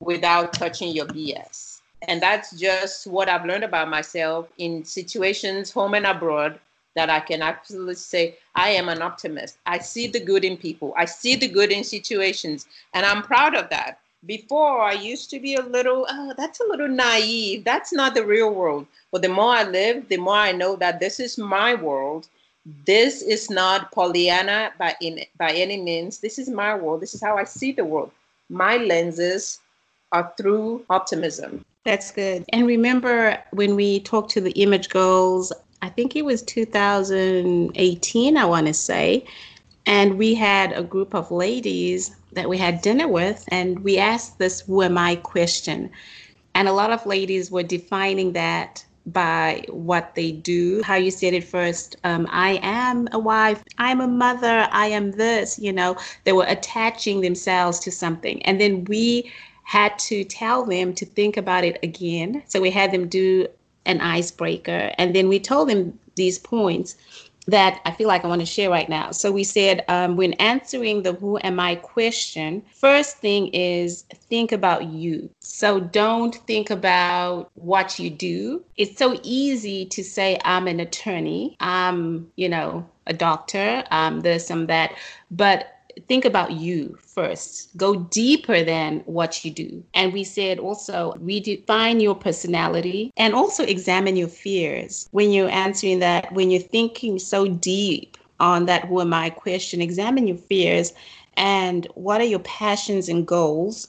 without 0.00 0.52
touching 0.52 0.92
your 0.92 1.06
BS. 1.06 1.80
And 2.02 2.22
that's 2.22 2.52
just 2.52 3.06
what 3.06 3.28
I've 3.28 3.44
learned 3.44 3.64
about 3.64 3.88
myself 3.88 4.48
in 4.58 4.84
situations, 4.84 5.72
home 5.72 5.94
and 5.94 6.06
abroad, 6.06 6.60
that 6.94 7.10
I 7.10 7.20
can 7.20 7.42
absolutely 7.42 7.96
say, 7.96 8.36
I 8.54 8.70
am 8.70 8.88
an 8.88 9.02
optimist. 9.02 9.58
I 9.66 9.78
see 9.78 10.06
the 10.06 10.20
good 10.20 10.44
in 10.44 10.56
people, 10.56 10.94
I 10.96 11.04
see 11.04 11.34
the 11.34 11.48
good 11.48 11.72
in 11.72 11.84
situations, 11.84 12.66
and 12.94 13.04
I'm 13.04 13.22
proud 13.22 13.54
of 13.54 13.68
that. 13.70 13.98
Before, 14.26 14.82
I 14.82 14.94
used 14.94 15.30
to 15.30 15.38
be 15.38 15.54
a 15.54 15.62
little, 15.62 16.04
oh, 16.08 16.34
that's 16.36 16.58
a 16.58 16.66
little 16.66 16.88
naive. 16.88 17.62
That's 17.62 17.92
not 17.92 18.14
the 18.14 18.26
real 18.26 18.52
world. 18.52 18.88
But 19.12 19.22
the 19.22 19.28
more 19.28 19.52
I 19.52 19.62
live, 19.62 20.08
the 20.08 20.16
more 20.16 20.34
I 20.34 20.50
know 20.50 20.74
that 20.74 20.98
this 20.98 21.20
is 21.20 21.38
my 21.38 21.74
world. 21.74 22.26
This 22.86 23.22
is 23.22 23.48
not 23.48 23.92
Pollyanna 23.92 24.72
by, 24.78 24.94
in, 25.00 25.20
by 25.38 25.52
any 25.52 25.80
means. 25.80 26.18
This 26.18 26.38
is 26.38 26.48
my 26.48 26.74
world. 26.74 27.00
This 27.00 27.14
is 27.14 27.22
how 27.22 27.36
I 27.36 27.44
see 27.44 27.72
the 27.72 27.84
world. 27.84 28.10
My 28.48 28.76
lenses 28.76 29.60
are 30.12 30.32
through 30.36 30.84
optimism. 30.90 31.64
That's 31.84 32.10
good. 32.10 32.44
And 32.52 32.66
remember 32.66 33.42
when 33.52 33.74
we 33.74 34.00
talked 34.00 34.30
to 34.32 34.40
the 34.40 34.50
image 34.52 34.90
goals, 34.90 35.52
I 35.80 35.88
think 35.88 36.16
it 36.16 36.24
was 36.24 36.42
2018, 36.42 38.36
I 38.36 38.44
want 38.44 38.66
to 38.66 38.74
say, 38.74 39.24
and 39.86 40.18
we 40.18 40.34
had 40.34 40.72
a 40.72 40.82
group 40.82 41.14
of 41.14 41.30
ladies 41.30 42.14
that 42.32 42.48
we 42.48 42.58
had 42.58 42.82
dinner 42.82 43.08
with, 43.08 43.44
and 43.48 43.78
we 43.80 43.96
asked 43.96 44.38
this 44.38 44.60
who 44.60 44.82
am 44.82 44.98
I 44.98 45.16
question. 45.16 45.90
And 46.54 46.68
a 46.68 46.72
lot 46.72 46.90
of 46.90 47.06
ladies 47.06 47.50
were 47.50 47.62
defining 47.62 48.32
that 48.32 48.84
by 49.12 49.64
what 49.68 50.14
they 50.14 50.32
do. 50.32 50.82
How 50.82 50.96
you 50.96 51.10
said 51.10 51.34
it 51.34 51.44
first, 51.44 51.96
um, 52.04 52.26
I 52.30 52.60
am 52.62 53.08
a 53.12 53.18
wife, 53.18 53.62
I'm 53.78 54.00
a 54.00 54.08
mother, 54.08 54.68
I 54.70 54.86
am 54.86 55.12
this, 55.12 55.58
you 55.58 55.72
know, 55.72 55.96
they 56.24 56.32
were 56.32 56.46
attaching 56.46 57.20
themselves 57.20 57.78
to 57.80 57.90
something. 57.90 58.42
And 58.42 58.60
then 58.60 58.84
we 58.84 59.30
had 59.64 59.98
to 59.98 60.24
tell 60.24 60.64
them 60.64 60.94
to 60.94 61.04
think 61.04 61.36
about 61.36 61.64
it 61.64 61.78
again. 61.82 62.42
So 62.46 62.60
we 62.60 62.70
had 62.70 62.92
them 62.92 63.08
do 63.08 63.46
an 63.84 64.00
icebreaker, 64.00 64.92
and 64.98 65.14
then 65.14 65.28
we 65.28 65.40
told 65.40 65.68
them 65.68 65.98
these 66.14 66.38
points 66.38 66.96
that 67.48 67.80
I 67.86 67.92
feel 67.92 68.08
like 68.08 68.24
I 68.24 68.28
want 68.28 68.42
to 68.42 68.46
share 68.46 68.70
right 68.70 68.88
now. 68.88 69.10
So 69.10 69.32
we 69.32 69.42
said 69.42 69.84
um, 69.88 70.16
when 70.16 70.34
answering 70.34 71.02
the 71.02 71.14
who 71.14 71.38
am 71.42 71.58
I 71.58 71.76
question, 71.76 72.62
first 72.74 73.16
thing 73.16 73.48
is 73.48 74.02
think 74.30 74.52
about 74.52 74.84
you. 74.84 75.30
So 75.40 75.80
don't 75.80 76.34
think 76.46 76.68
about 76.70 77.50
what 77.54 77.98
you 77.98 78.10
do. 78.10 78.62
It's 78.76 78.98
so 78.98 79.18
easy 79.22 79.86
to 79.86 80.04
say 80.04 80.38
I'm 80.44 80.68
an 80.68 80.78
attorney, 80.78 81.56
I'm, 81.60 82.30
you 82.36 82.50
know, 82.50 82.86
a 83.06 83.14
doctor, 83.14 83.82
um, 83.90 84.20
this 84.20 84.50
and 84.50 84.68
that, 84.68 84.94
but 85.30 85.77
think 86.06 86.24
about 86.24 86.52
you 86.52 86.96
first. 87.00 87.76
Go 87.76 87.96
deeper 87.96 88.62
than 88.62 89.00
what 89.00 89.44
you 89.44 89.50
do. 89.50 89.82
And 89.94 90.12
we 90.12 90.24
said 90.24 90.58
also 90.58 91.14
redefine 91.22 92.00
your 92.00 92.14
personality 92.14 93.12
and 93.16 93.34
also 93.34 93.64
examine 93.64 94.16
your 94.16 94.28
fears. 94.28 95.08
When 95.10 95.32
you're 95.32 95.50
answering 95.50 95.98
that, 96.00 96.32
when 96.32 96.50
you're 96.50 96.60
thinking 96.60 97.18
so 97.18 97.48
deep 97.48 98.16
on 98.40 98.66
that 98.66 98.84
who 98.84 99.00
am 99.00 99.12
I 99.12 99.30
question, 99.30 99.80
examine 99.80 100.26
your 100.26 100.36
fears 100.36 100.92
and 101.36 101.86
what 101.94 102.20
are 102.20 102.24
your 102.24 102.40
passions 102.40 103.08
and 103.08 103.26
goals. 103.26 103.88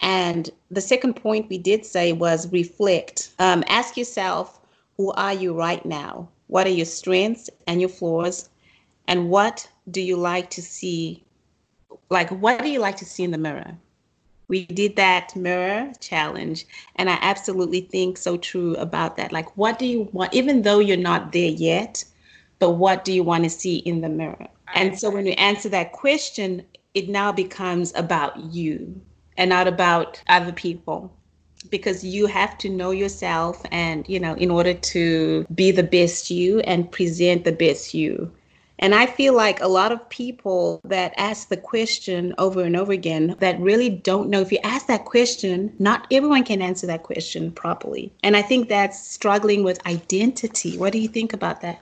And 0.00 0.50
the 0.70 0.80
second 0.80 1.14
point 1.14 1.48
we 1.48 1.58
did 1.58 1.84
say 1.84 2.12
was 2.12 2.50
reflect. 2.52 3.30
Um, 3.38 3.64
ask 3.68 3.96
yourself, 3.96 4.60
who 4.96 5.12
are 5.12 5.32
you 5.32 5.54
right 5.54 5.84
now? 5.84 6.28
What 6.48 6.66
are 6.66 6.70
your 6.70 6.86
strengths 6.86 7.50
and 7.66 7.80
your 7.80 7.88
flaws? 7.88 8.48
And 9.08 9.28
what 9.30 9.68
do 9.90 10.00
you 10.00 10.16
like 10.16 10.50
to 10.50 10.62
see 10.62 11.24
like 12.10 12.30
what 12.30 12.62
do 12.62 12.68
you 12.68 12.78
like 12.78 12.96
to 12.96 13.04
see 13.04 13.24
in 13.24 13.30
the 13.30 13.38
mirror? 13.38 13.76
We 14.48 14.66
did 14.66 14.96
that 14.96 15.34
mirror 15.34 15.90
challenge 16.00 16.66
and 16.96 17.08
i 17.08 17.18
absolutely 17.22 17.80
think 17.80 18.18
so 18.18 18.36
true 18.36 18.74
about 18.76 19.16
that. 19.16 19.32
Like 19.32 19.56
what 19.56 19.78
do 19.78 19.86
you 19.86 20.08
want 20.12 20.34
even 20.34 20.62
though 20.62 20.80
you're 20.80 20.96
not 20.96 21.32
there 21.32 21.50
yet 21.50 22.04
but 22.58 22.72
what 22.72 23.04
do 23.04 23.12
you 23.12 23.22
want 23.22 23.44
to 23.44 23.50
see 23.50 23.76
in 23.78 24.00
the 24.00 24.08
mirror? 24.08 24.48
And 24.74 24.98
so 24.98 25.10
when 25.10 25.26
you 25.26 25.32
answer 25.32 25.68
that 25.70 25.92
question 25.92 26.64
it 26.94 27.08
now 27.08 27.32
becomes 27.32 27.92
about 27.96 28.38
you 28.52 29.00
and 29.36 29.50
not 29.50 29.66
about 29.66 30.22
other 30.28 30.52
people. 30.52 31.12
Because 31.70 32.04
you 32.04 32.26
have 32.26 32.58
to 32.58 32.68
know 32.68 32.90
yourself 32.90 33.62
and 33.70 34.06
you 34.06 34.20
know 34.20 34.34
in 34.34 34.50
order 34.50 34.74
to 34.74 35.46
be 35.54 35.70
the 35.70 35.82
best 35.82 36.30
you 36.30 36.60
and 36.60 36.90
present 36.92 37.44
the 37.44 37.52
best 37.52 37.94
you 37.94 38.30
and 38.78 38.94
I 38.94 39.06
feel 39.06 39.34
like 39.34 39.60
a 39.60 39.68
lot 39.68 39.92
of 39.92 40.08
people 40.08 40.80
that 40.84 41.14
ask 41.16 41.48
the 41.48 41.56
question 41.56 42.34
over 42.38 42.62
and 42.62 42.76
over 42.76 42.92
again 42.92 43.36
that 43.38 43.60
really 43.60 43.88
don't 43.88 44.28
know 44.28 44.40
if 44.40 44.50
you 44.50 44.58
ask 44.64 44.86
that 44.86 45.04
question, 45.04 45.74
not 45.78 46.06
everyone 46.10 46.44
can 46.44 46.60
answer 46.60 46.86
that 46.88 47.02
question 47.02 47.52
properly. 47.52 48.12
And 48.22 48.36
I 48.36 48.42
think 48.42 48.68
that's 48.68 49.06
struggling 49.08 49.62
with 49.62 49.84
identity. 49.86 50.76
What 50.76 50.92
do 50.92 50.98
you 50.98 51.08
think 51.08 51.32
about 51.32 51.60
that? 51.60 51.80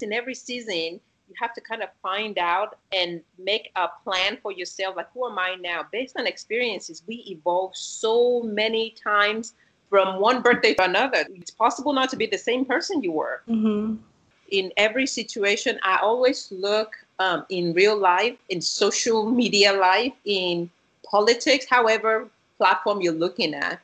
In 0.00 0.12
every 0.12 0.34
season, 0.34 1.00
you 1.28 1.34
have 1.40 1.52
to 1.54 1.60
kind 1.60 1.82
of 1.82 1.90
find 2.02 2.38
out 2.38 2.78
and 2.92 3.20
make 3.38 3.70
a 3.76 3.88
plan 4.04 4.38
for 4.40 4.52
yourself. 4.52 4.96
Like, 4.96 5.12
who 5.12 5.28
am 5.28 5.38
I 5.38 5.56
now? 5.60 5.84
Based 5.90 6.16
on 6.18 6.26
experiences, 6.26 7.02
we 7.06 7.16
evolve 7.28 7.76
so 7.76 8.42
many 8.42 8.94
times 9.02 9.54
from 9.88 10.20
one 10.20 10.42
birthday 10.42 10.74
to 10.74 10.84
another. 10.84 11.26
It's 11.34 11.50
possible 11.50 11.92
not 11.92 12.08
to 12.10 12.16
be 12.16 12.26
the 12.26 12.38
same 12.38 12.64
person 12.64 13.02
you 13.02 13.12
were. 13.12 13.42
Mm-hmm 13.48 13.96
in 14.50 14.72
every 14.76 15.06
situation, 15.06 15.78
I 15.82 15.98
always 16.02 16.52
look 16.52 16.94
um, 17.18 17.44
in 17.48 17.72
real 17.72 17.96
life, 17.96 18.36
in 18.48 18.60
social 18.60 19.30
media 19.30 19.72
life, 19.72 20.12
in 20.24 20.70
politics, 21.04 21.66
however 21.68 22.28
platform 22.58 23.00
you're 23.00 23.12
looking 23.12 23.54
at, 23.54 23.80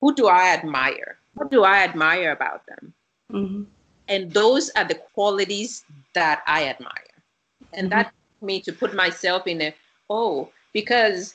who 0.00 0.14
do 0.14 0.28
I 0.28 0.48
admire? 0.48 1.16
What 1.34 1.50
do 1.50 1.64
I 1.64 1.78
admire 1.78 2.32
about 2.32 2.66
them? 2.66 2.92
Mm-hmm. 3.32 3.62
And 4.08 4.30
those 4.32 4.70
are 4.76 4.84
the 4.84 4.96
qualities 5.14 5.84
that 6.14 6.42
I 6.46 6.68
admire. 6.68 7.14
And 7.72 7.90
mm-hmm. 7.90 7.98
that 7.98 8.12
me 8.42 8.60
to 8.60 8.72
put 8.72 8.94
myself 8.94 9.46
in 9.46 9.62
a, 9.62 9.74
oh, 10.10 10.50
because 10.72 11.34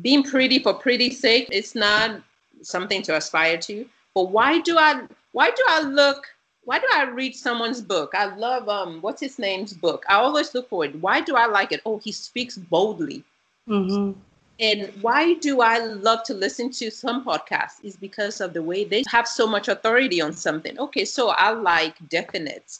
being 0.00 0.22
pretty 0.22 0.58
for 0.58 0.74
pretty 0.74 1.10
sake, 1.10 1.48
it's 1.52 1.74
not 1.74 2.22
something 2.62 3.02
to 3.02 3.16
aspire 3.16 3.58
to. 3.58 3.86
But 4.14 4.30
why 4.30 4.60
do 4.60 4.78
I 4.78 5.02
why 5.32 5.50
do 5.50 5.62
I 5.68 5.82
look 5.82 6.26
why 6.64 6.78
do 6.78 6.86
I 6.92 7.04
read 7.04 7.34
someone's 7.34 7.80
book? 7.80 8.12
I 8.14 8.34
love 8.34 8.68
um 8.68 9.00
what's 9.00 9.20
his 9.20 9.38
name's 9.38 9.72
book. 9.72 10.04
I 10.08 10.14
always 10.14 10.54
look 10.54 10.68
for 10.68 10.84
it. 10.84 10.94
Why 11.00 11.20
do 11.20 11.36
I 11.36 11.46
like 11.46 11.72
it? 11.72 11.80
Oh, 11.84 11.98
he 11.98 12.12
speaks 12.12 12.56
boldly. 12.56 13.24
Mm-hmm. 13.68 14.18
And 14.60 14.92
why 15.00 15.34
do 15.34 15.62
I 15.62 15.78
love 15.78 16.22
to 16.24 16.34
listen 16.34 16.70
to 16.72 16.90
some 16.90 17.24
podcasts? 17.24 17.82
Is 17.82 17.96
because 17.96 18.42
of 18.42 18.52
the 18.52 18.62
way 18.62 18.84
they 18.84 19.04
have 19.08 19.26
so 19.26 19.46
much 19.46 19.68
authority 19.68 20.20
on 20.20 20.34
something. 20.34 20.78
Okay, 20.78 21.06
so 21.06 21.30
I 21.30 21.50
like 21.50 21.96
definite. 22.10 22.78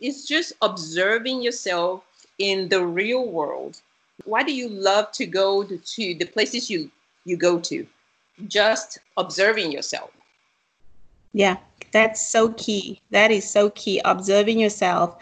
It's 0.00 0.26
just 0.26 0.54
observing 0.62 1.42
yourself 1.42 2.04
in 2.38 2.68
the 2.68 2.84
real 2.84 3.28
world. 3.28 3.82
Why 4.24 4.42
do 4.42 4.54
you 4.54 4.68
love 4.68 5.12
to 5.12 5.26
go 5.26 5.64
to, 5.64 5.76
to 5.76 6.14
the 6.14 6.24
places 6.24 6.70
you 6.70 6.90
you 7.24 7.36
go 7.36 7.58
to? 7.60 7.86
Just 8.46 8.98
observing 9.16 9.70
yourself. 9.70 10.10
Yeah, 11.34 11.58
that's 11.92 12.26
so 12.26 12.50
key. 12.50 13.00
That 13.10 13.30
is 13.30 13.48
so 13.48 13.70
key. 13.70 14.00
Observing 14.04 14.60
yourself 14.60 15.16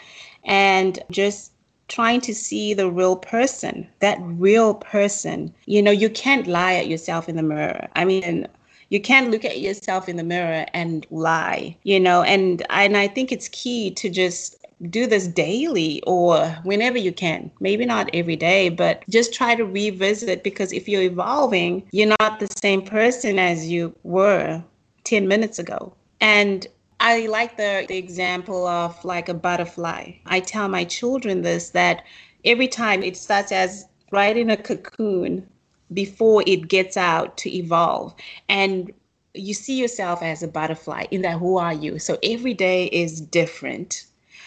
and 0.44 0.98
just 1.10 1.52
trying 1.88 2.20
to 2.22 2.34
see 2.34 2.74
the 2.74 2.90
real 2.90 3.16
person, 3.16 3.88
that 4.00 4.18
real 4.20 4.74
person. 4.74 5.54
You 5.66 5.82
know, 5.82 5.92
you 5.92 6.10
can't 6.10 6.46
lie 6.46 6.74
at 6.74 6.88
yourself 6.88 7.28
in 7.28 7.36
the 7.36 7.42
mirror. 7.42 7.88
I 7.94 8.04
mean, 8.04 8.46
you 8.88 9.00
can't 9.00 9.30
look 9.30 9.44
at 9.44 9.60
yourself 9.60 10.08
in 10.08 10.16
the 10.16 10.24
mirror 10.24 10.66
and 10.72 11.06
lie, 11.10 11.76
you 11.82 11.98
know, 11.98 12.22
and 12.22 12.64
and 12.70 12.96
I 12.96 13.08
think 13.08 13.32
it's 13.32 13.48
key 13.48 13.90
to 13.92 14.08
just 14.08 14.56
do 14.90 15.06
this 15.06 15.26
daily 15.26 16.02
or 16.06 16.46
whenever 16.62 16.98
you 16.98 17.12
can. 17.12 17.50
Maybe 17.60 17.84
not 17.86 18.10
every 18.12 18.36
day, 18.36 18.68
but 18.68 19.02
just 19.08 19.32
try 19.32 19.54
to 19.54 19.64
revisit 19.64 20.44
because 20.44 20.72
if 20.72 20.88
you're 20.88 21.02
evolving, 21.02 21.82
you're 21.92 22.14
not 22.20 22.40
the 22.40 22.48
same 22.58 22.82
person 22.82 23.38
as 23.38 23.66
you 23.68 23.94
were 24.02 24.62
10 25.04 25.26
minutes 25.26 25.58
ago. 25.58 25.94
And 26.20 26.66
I 27.00 27.26
like 27.26 27.56
the, 27.56 27.84
the 27.88 27.96
example 27.96 28.66
of 28.66 29.04
like 29.04 29.28
a 29.28 29.34
butterfly. 29.34 30.12
I 30.26 30.40
tell 30.40 30.68
my 30.68 30.84
children 30.84 31.42
this 31.42 31.70
that 31.70 32.04
every 32.44 32.68
time 32.68 33.02
it 33.02 33.16
starts 33.16 33.52
as 33.52 33.86
right 34.10 34.36
in 34.36 34.50
a 34.50 34.56
cocoon 34.56 35.46
before 35.92 36.42
it 36.46 36.68
gets 36.68 36.96
out 36.96 37.36
to 37.38 37.54
evolve. 37.54 38.14
And 38.48 38.92
you 39.34 39.54
see 39.54 39.78
yourself 39.78 40.22
as 40.22 40.42
a 40.42 40.48
butterfly 40.48 41.04
in 41.10 41.22
that 41.22 41.38
who 41.38 41.58
are 41.58 41.74
you? 41.74 41.98
So 41.98 42.18
every 42.22 42.54
day 42.54 42.86
is 42.86 43.20
different. 43.20 44.06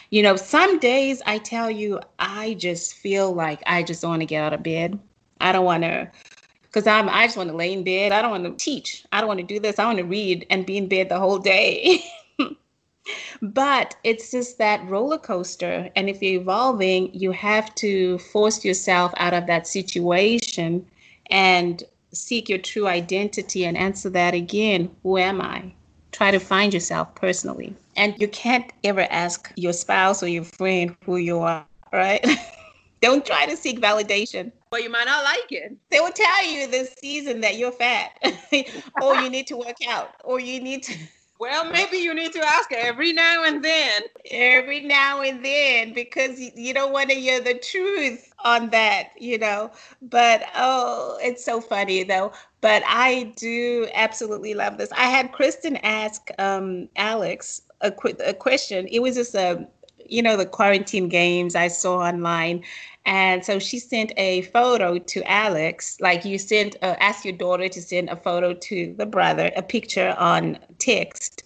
You 0.10 0.24
know, 0.24 0.36
some 0.36 0.80
days 0.80 1.22
I 1.28 1.38
tell 1.38 1.70
you, 1.70 2.00
I 2.18 2.56
just 2.56 2.96
feel 2.96 3.32
like 3.34 3.62
I 3.68 3.84
just 3.84 4.04
want 4.04 4.22
to 4.22 4.26
get 4.26 4.44
out 4.44 4.54
of 4.54 4.64
bed. 4.64 5.00
I 5.40 5.52
don't 5.52 5.66
want 5.66 5.84
to 5.84 6.12
because 6.70 6.86
I'm 6.86 7.10
I 7.10 7.26
just 7.26 7.38
want 7.38 7.50
to 7.50 7.56
lay 7.56 7.74
in 7.74 7.84
bed. 7.84 8.12
I 8.12 8.22
don't 8.22 8.32
want 8.32 8.46
to 8.46 8.64
teach. 8.64 9.06
I 9.12 9.20
don't 9.20 9.28
want 9.28 9.40
to 9.40 9.46
do 9.46 9.60
this. 9.60 9.80
I 9.80 9.86
want 9.86 9.98
to 9.98 10.04
read 10.04 10.46
and 10.50 10.66
be 10.66 10.78
in 10.78 10.88
bed 10.88 11.10
the 11.10 11.20
whole 11.20 11.40
day. 11.40 12.04
but 13.42 13.96
it's 14.04 14.32
just 14.32 14.58
that 14.60 14.88
roller 14.88 15.18
coaster. 15.18 15.90
And 15.96 16.10
if 16.10 16.22
you're 16.22 16.42
evolving, 16.42 17.14
you 17.14 17.32
have 17.32 17.74
to 17.76 18.20
force 18.20 18.64
yourself 18.64 19.14
out 19.18 19.34
of 19.34 19.48
that 19.48 19.68
situation 19.68 20.86
and 21.28 21.84
seek 22.14 22.50
your 22.50 22.60
true 22.60 22.88
identity 22.88 23.66
and 23.66 23.78
answer 23.78 24.10
that 24.10 24.34
again 24.34 24.90
Who 25.04 25.18
am 25.18 25.42
I? 25.42 25.74
Try 26.12 26.32
to 26.32 26.40
find 26.40 26.74
yourself 26.74 27.14
personally. 27.16 27.76
And 27.96 28.16
you 28.20 28.28
can't 28.28 28.72
ever 28.84 29.08
ask 29.10 29.52
your 29.56 29.74
spouse 29.74 30.24
or 30.24 30.28
your 30.28 30.44
friend 30.44 30.96
who 31.06 31.18
you 31.18 31.40
are, 31.40 31.66
right? 31.92 32.26
Don't 33.02 33.26
try 33.26 33.46
to 33.46 33.56
seek 33.56 33.80
validation. 33.80 34.52
Well, 34.72 34.82
you 34.82 34.90
might 34.90 35.06
not 35.06 35.24
like 35.24 35.52
it. 35.52 35.76
They 35.90 36.00
will 36.00 36.12
tell 36.12 36.46
you 36.46 36.68
this 36.68 36.94
season 37.02 37.42
that 37.42 37.58
you're 37.58 37.72
fat, 37.72 38.12
or 39.02 39.16
you 39.16 39.30
need 39.30 39.48
to 39.48 39.58
work 39.58 39.78
out, 39.88 40.14
or 40.24 40.40
you 40.40 40.62
need 40.62 40.84
to 40.84 40.96
well, 41.40 41.72
maybe 41.72 41.98
you 41.98 42.14
need 42.14 42.34
to 42.34 42.46
ask 42.46 42.72
every 42.74 43.14
now 43.14 43.46
and 43.46 43.64
then. 43.64 44.04
Every 44.30 44.82
now 44.82 45.22
and 45.22 45.44
then, 45.44 45.94
because 45.94 46.40
you 46.40 46.74
don't 46.74 46.92
want 46.92 47.10
to 47.10 47.16
hear 47.16 47.40
the 47.40 47.54
truth 47.56 48.32
on 48.44 48.70
that, 48.72 49.10
you 49.18 49.38
know. 49.38 49.72
But 50.02 50.44
oh, 50.54 51.18
it's 51.22 51.44
so 51.44 51.62
funny 51.62 52.04
though. 52.04 52.34
But 52.62 52.84
I 52.86 53.34
do 53.38 53.88
absolutely 53.94 54.54
love 54.54 54.78
this. 54.78 54.92
I 54.92 55.06
had 55.06 55.32
Kristen 55.32 55.78
ask 55.78 56.30
um, 56.40 56.90
Alex 56.98 57.62
a, 57.82 57.90
qu- 57.90 58.18
a 58.24 58.34
question. 58.34 58.86
It 58.88 59.00
was 59.00 59.16
just 59.16 59.34
a, 59.34 59.66
you 60.06 60.22
know, 60.22 60.36
the 60.36 60.46
quarantine 60.46 61.08
games 61.08 61.56
I 61.56 61.70
saw 61.70 62.00
online, 62.00 62.66
and 63.06 63.44
so 63.44 63.60
she 63.60 63.80
sent 63.80 64.12
a 64.18 64.44
photo 64.44 64.98
to 64.98 65.24
Alex, 65.24 65.98
like 66.02 66.26
you 66.26 66.38
sent, 66.38 66.76
uh, 66.82 66.96
ask 67.00 67.26
your 67.26 67.36
daughter 67.36 67.68
to 67.68 67.82
send 67.82 68.10
a 68.10 68.16
photo 68.16 68.54
to 68.54 68.94
the 68.98 69.06
brother, 69.06 69.52
a 69.56 69.64
picture 69.64 70.16
on 70.18 70.60
text, 70.78 71.44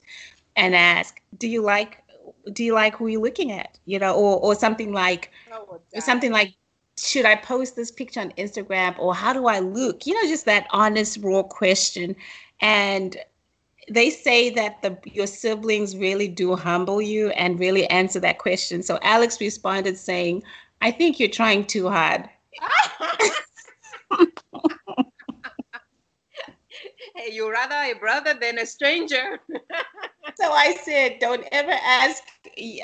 and 0.55 0.75
ask, 0.75 1.21
"Do 1.37 1.47
you 1.47 1.61
like, 1.61 2.03
do 2.51 2.63
you 2.63 2.73
like 2.73 2.95
who 2.95 3.07
you're 3.07 3.21
looking 3.21 3.51
at?" 3.51 3.77
You 3.85 3.99
know, 3.99 4.13
or 4.15 4.39
or 4.39 4.55
something 4.55 4.91
like, 4.91 5.31
oh, 5.51 5.79
something 5.99 6.31
like, 6.31 6.53
"Should 6.97 7.25
I 7.25 7.35
post 7.35 7.75
this 7.75 7.91
picture 7.91 8.19
on 8.19 8.31
Instagram?" 8.31 8.97
Or 8.99 9.15
"How 9.15 9.33
do 9.33 9.47
I 9.47 9.59
look?" 9.59 10.05
You 10.05 10.15
know, 10.15 10.27
just 10.27 10.45
that 10.45 10.67
honest, 10.71 11.19
raw 11.21 11.43
question, 11.43 12.15
and 12.59 13.17
they 13.89 14.09
say 14.09 14.49
that 14.51 14.81
the 14.81 14.97
your 15.05 15.27
siblings 15.27 15.95
really 15.97 16.27
do 16.27 16.55
humble 16.55 17.01
you 17.01 17.29
and 17.31 17.59
really 17.59 17.89
answer 17.89 18.19
that 18.19 18.37
question. 18.37 18.81
So 18.81 18.99
Alex 19.01 19.39
responded 19.41 19.97
saying, 19.97 20.43
I 20.83 20.91
think 20.91 21.17
you're 21.17 21.29
trying 21.29 21.65
too 21.65 21.87
hard. 21.87 22.29
hey, 27.15 27.31
you're 27.31 27.53
rather 27.53 27.75
a 27.75 27.93
brother 27.93 28.33
than 28.33 28.59
a 28.59 28.65
stranger. 28.65 29.39
so 30.35 30.51
I 30.51 30.75
said, 30.83 31.19
don't 31.19 31.47
ever 31.53 31.71
ask. 31.71 32.21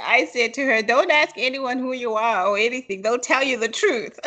I 0.02 0.30
said 0.32 0.54
to 0.54 0.66
her, 0.66 0.82
don't 0.82 1.12
ask 1.12 1.36
anyone 1.36 1.78
who 1.78 1.92
you 1.92 2.14
are 2.14 2.48
or 2.48 2.58
anything. 2.58 3.02
They'll 3.02 3.20
tell 3.20 3.44
you 3.44 3.60
the 3.60 3.68
truth. 3.68 4.18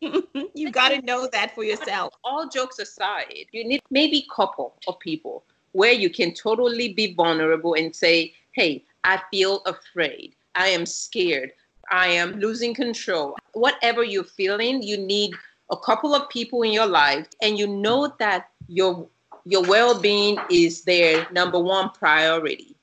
you 0.54 0.70
got 0.70 0.88
to 0.88 1.02
know 1.02 1.28
that 1.32 1.54
for 1.54 1.64
yourself. 1.64 2.14
All 2.24 2.48
jokes 2.48 2.78
aside, 2.78 3.44
you 3.52 3.62
need 3.62 3.82
maybe 3.90 4.26
a 4.26 4.34
couple 4.34 4.76
of 4.88 4.98
people 5.00 5.44
where 5.72 5.92
you 5.92 6.08
can 6.08 6.32
totally 6.32 6.94
be 6.94 7.12
vulnerable 7.12 7.74
and 7.74 7.94
say, 7.94 8.32
hey, 8.52 8.86
I 9.04 9.20
feel 9.30 9.60
afraid. 9.66 10.34
I 10.54 10.68
am 10.68 10.86
scared. 10.86 11.52
I 11.92 12.08
am 12.08 12.40
losing 12.40 12.74
control. 12.74 13.36
Whatever 13.52 14.02
you're 14.02 14.24
feeling, 14.24 14.82
you 14.82 14.96
need 14.96 15.34
a 15.70 15.76
couple 15.76 16.14
of 16.14 16.28
people 16.30 16.62
in 16.62 16.72
your 16.72 16.86
life 16.86 17.28
and 17.42 17.58
you 17.58 17.66
know 17.66 18.12
that 18.18 18.48
your 18.66 19.06
your 19.44 19.62
well-being 19.62 20.38
is 20.50 20.84
their 20.84 21.26
number 21.32 21.58
one 21.58 21.90
priority. 21.90 22.76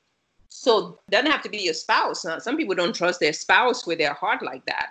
So 0.49 0.99
doesn't 1.09 1.31
have 1.31 1.41
to 1.43 1.49
be 1.49 1.59
your 1.59 1.73
spouse. 1.73 2.25
Now, 2.25 2.37
Some 2.39 2.57
people 2.57 2.75
don't 2.75 2.95
trust 2.95 3.19
their 3.19 3.33
spouse 3.33 3.87
with 3.87 3.97
their 3.97 4.13
heart 4.13 4.43
like 4.43 4.65
that. 4.65 4.89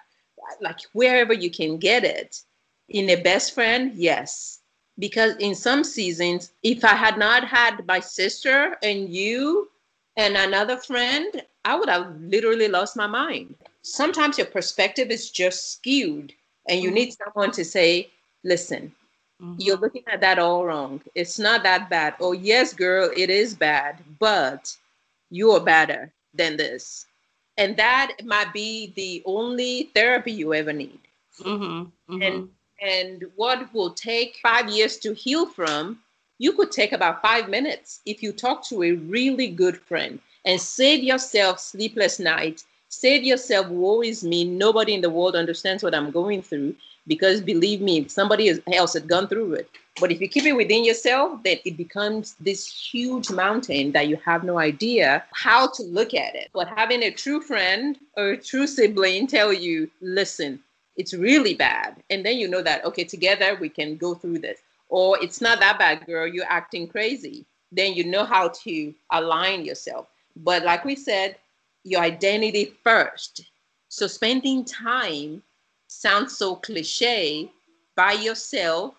Like 0.61 0.79
wherever 0.95 1.33
you 1.33 1.51
can 1.51 1.77
get 1.77 2.05
it. 2.05 2.41
In 2.89 3.11
a 3.11 3.17
best 3.17 3.55
friend, 3.55 3.93
yes. 3.95 4.61
Because 4.99 5.37
in 5.37 5.55
some 5.55 5.85
seasons, 5.85 6.53
if 6.63 6.85
I 6.85 6.95
had 6.95 7.19
not 7.19 7.47
had 7.47 7.87
my 7.87 8.01
sister 8.01 8.77
and 8.83 9.11
you 9.11 9.69
and 10.17 10.37
another 10.37 10.79
friend, 10.79 11.43
I 11.67 11.79
would 11.79 11.91
have 11.91 12.19
literally 12.19 12.69
lost 12.69 12.97
my 12.97 13.07
mind 13.07 13.55
sometimes 13.89 14.39
your 14.39 14.47
perspective 14.47 15.11
is 15.11 15.31
just 15.31 15.73
skewed 15.73 16.33
and 16.69 16.81
you 16.81 16.89
mm-hmm. 16.89 16.95
need 16.97 17.15
someone 17.25 17.51
to 17.51 17.65
say 17.65 18.11
listen 18.45 18.93
mm-hmm. 19.43 19.55
you're 19.59 19.77
looking 19.79 20.05
at 20.13 20.21
that 20.21 20.39
all 20.39 20.65
wrong 20.65 21.01
it's 21.15 21.39
not 21.39 21.63
that 21.63 21.89
bad 21.89 22.15
oh 22.21 22.33
yes 22.33 22.73
girl 22.73 23.11
it 23.17 23.31
is 23.31 23.55
bad 23.55 23.99
but 24.19 24.75
you're 25.31 25.61
better 25.61 26.13
than 26.35 26.57
this 26.57 27.07
and 27.57 27.77
that 27.77 28.13
might 28.25 28.53
be 28.53 28.93
the 28.95 29.23
only 29.25 29.91
therapy 29.95 30.33
you 30.33 30.55
ever 30.55 30.73
need 30.73 31.01
mm-hmm. 31.41 31.65
mm-hmm. 32.13 32.23
and 32.23 32.49
and 32.81 33.25
what 33.35 33.73
will 33.75 33.91
take 33.91 34.39
five 34.41 34.69
years 34.69 34.99
to 34.99 35.13
heal 35.15 35.47
from 35.47 35.99
you 36.39 36.53
could 36.53 36.71
take 36.71 36.93
about 36.93 37.21
five 37.21 37.49
minutes 37.49 38.01
if 38.07 38.23
you 38.23 38.33
talk 38.33 38.65
to 38.65 38.83
a 38.85 38.93
really 38.93 39.49
good 39.49 39.77
friend 39.77 40.21
and 40.45 40.61
save 40.61 41.03
yourself 41.03 41.59
sleepless 41.59 42.19
nights 42.21 42.65
Save 42.89 43.25
yourself, 43.25 43.69
woe 43.69 44.03
is 44.03 44.25
me. 44.25 44.45
Nobody 44.45 44.95
in 44.95 45.01
the 45.01 45.11
world 45.11 45.37
understands 45.37 45.83
what 45.83 45.95
I'm 45.95 46.11
going 46.11 46.43
through 46.43 46.75
because 47.07 47.41
believe 47.41 47.81
me, 47.81 48.07
somebody 48.09 48.61
else 48.73 48.93
had 48.95 49.09
gone 49.09 49.29
through 49.29 49.55
it. 49.55 49.71
But 50.01 50.13
if 50.13 50.21
you 50.21 50.29
keep 50.29 50.45
it 50.45 50.53
within 50.53 50.85
yourself, 50.85 51.43
then 51.43 51.59
it 51.65 51.77
becomes 51.77 52.37
this 52.39 52.67
huge 52.71 53.31
mountain 53.31 53.93
that 53.93 54.09
you 54.09 54.17
have 54.25 54.45
no 54.45 54.59
idea 54.59 55.25
how 55.33 55.69
to 55.73 55.83
look 55.83 56.15
at 56.15 56.35
it. 56.35 56.51
But 56.53 56.69
having 56.69 57.03
a 57.03 57.11
true 57.11 57.41
friend 57.41 57.99
or 58.17 58.31
a 58.31 58.37
true 58.37 58.67
sibling 58.67 59.27
tell 59.27 59.53
you, 59.53 59.91
listen, 60.01 60.61
it's 60.97 61.15
really 61.15 61.55
bad. 61.55 61.97
And 62.11 62.25
then 62.25 62.37
you 62.37 62.47
know 62.47 62.63
that, 62.63 62.85
okay, 62.85 63.05
together 63.05 63.57
we 63.61 63.69
can 63.69 63.97
go 63.97 64.15
through 64.15 64.39
this. 64.39 64.61
Or 64.89 65.19
it's 65.23 65.41
not 65.41 65.61
that 65.61 65.79
bad, 65.79 66.07
girl, 66.07 66.27
you're 66.27 66.47
acting 66.49 66.89
crazy. 66.89 67.45
Then 67.73 67.95
you 67.95 68.05
know 68.05 68.25
how 68.25 68.49
to 68.65 68.95
align 69.11 69.65
yourself. 69.65 70.07
But 70.37 70.65
like 70.65 70.85
we 70.85 70.95
said, 70.95 71.37
your 71.85 72.01
identity 72.01 72.75
first. 72.83 73.43
So 73.89 74.07
spending 74.07 74.65
time 74.65 75.43
sounds 75.87 76.37
so 76.37 76.57
cliche 76.57 77.51
by 77.97 78.13
yourself 78.13 78.95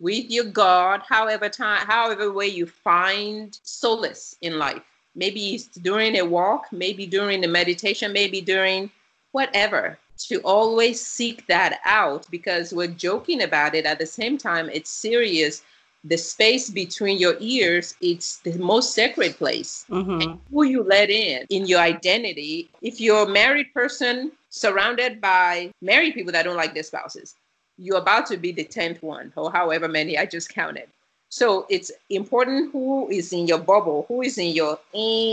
with 0.00 0.30
your 0.30 0.44
God, 0.44 1.02
however 1.06 1.48
time, 1.48 1.86
however 1.86 2.32
way 2.32 2.46
you 2.46 2.66
find 2.66 3.58
solace 3.62 4.34
in 4.40 4.58
life. 4.58 4.82
Maybe 5.14 5.54
it's 5.54 5.66
during 5.66 6.18
a 6.18 6.24
walk, 6.24 6.66
maybe 6.72 7.06
during 7.06 7.40
the 7.40 7.48
meditation, 7.48 8.12
maybe 8.12 8.40
during 8.40 8.90
whatever. 9.32 9.98
To 10.28 10.40
always 10.40 11.00
seek 11.00 11.46
that 11.46 11.80
out 11.84 12.26
because 12.30 12.74
we're 12.74 12.88
joking 12.88 13.42
about 13.42 13.74
it 13.74 13.86
at 13.86 13.98
the 13.98 14.06
same 14.06 14.36
time, 14.36 14.68
it's 14.70 14.90
serious 14.90 15.62
the 16.04 16.16
space 16.16 16.70
between 16.70 17.18
your 17.18 17.36
ears 17.40 17.94
it's 18.00 18.38
the 18.38 18.56
most 18.58 18.94
sacred 18.94 19.36
place. 19.36 19.84
Mm-hmm. 19.90 20.36
who 20.52 20.64
you 20.64 20.82
let 20.82 21.10
in 21.10 21.46
in 21.50 21.66
your 21.66 21.80
identity. 21.80 22.70
If 22.82 23.00
you're 23.00 23.24
a 23.24 23.28
married 23.28 23.72
person 23.74 24.32
surrounded 24.48 25.20
by 25.20 25.70
married 25.82 26.14
people 26.14 26.32
that 26.32 26.44
don't 26.44 26.56
like 26.56 26.74
their 26.74 26.82
spouses 26.82 27.34
you're 27.78 27.98
about 27.98 28.26
to 28.26 28.36
be 28.36 28.52
the 28.52 28.64
10th 28.64 29.02
one 29.02 29.32
or 29.36 29.50
however 29.50 29.88
many 29.88 30.18
i 30.18 30.26
just 30.26 30.48
counted. 30.48 30.88
So 31.32 31.66
it's 31.70 31.92
important 32.08 32.72
who 32.72 33.08
is 33.08 33.32
in 33.32 33.46
your 33.46 33.58
bubble 33.58 34.04
who 34.08 34.22
is 34.22 34.38
in 34.38 34.52
your 34.54 34.78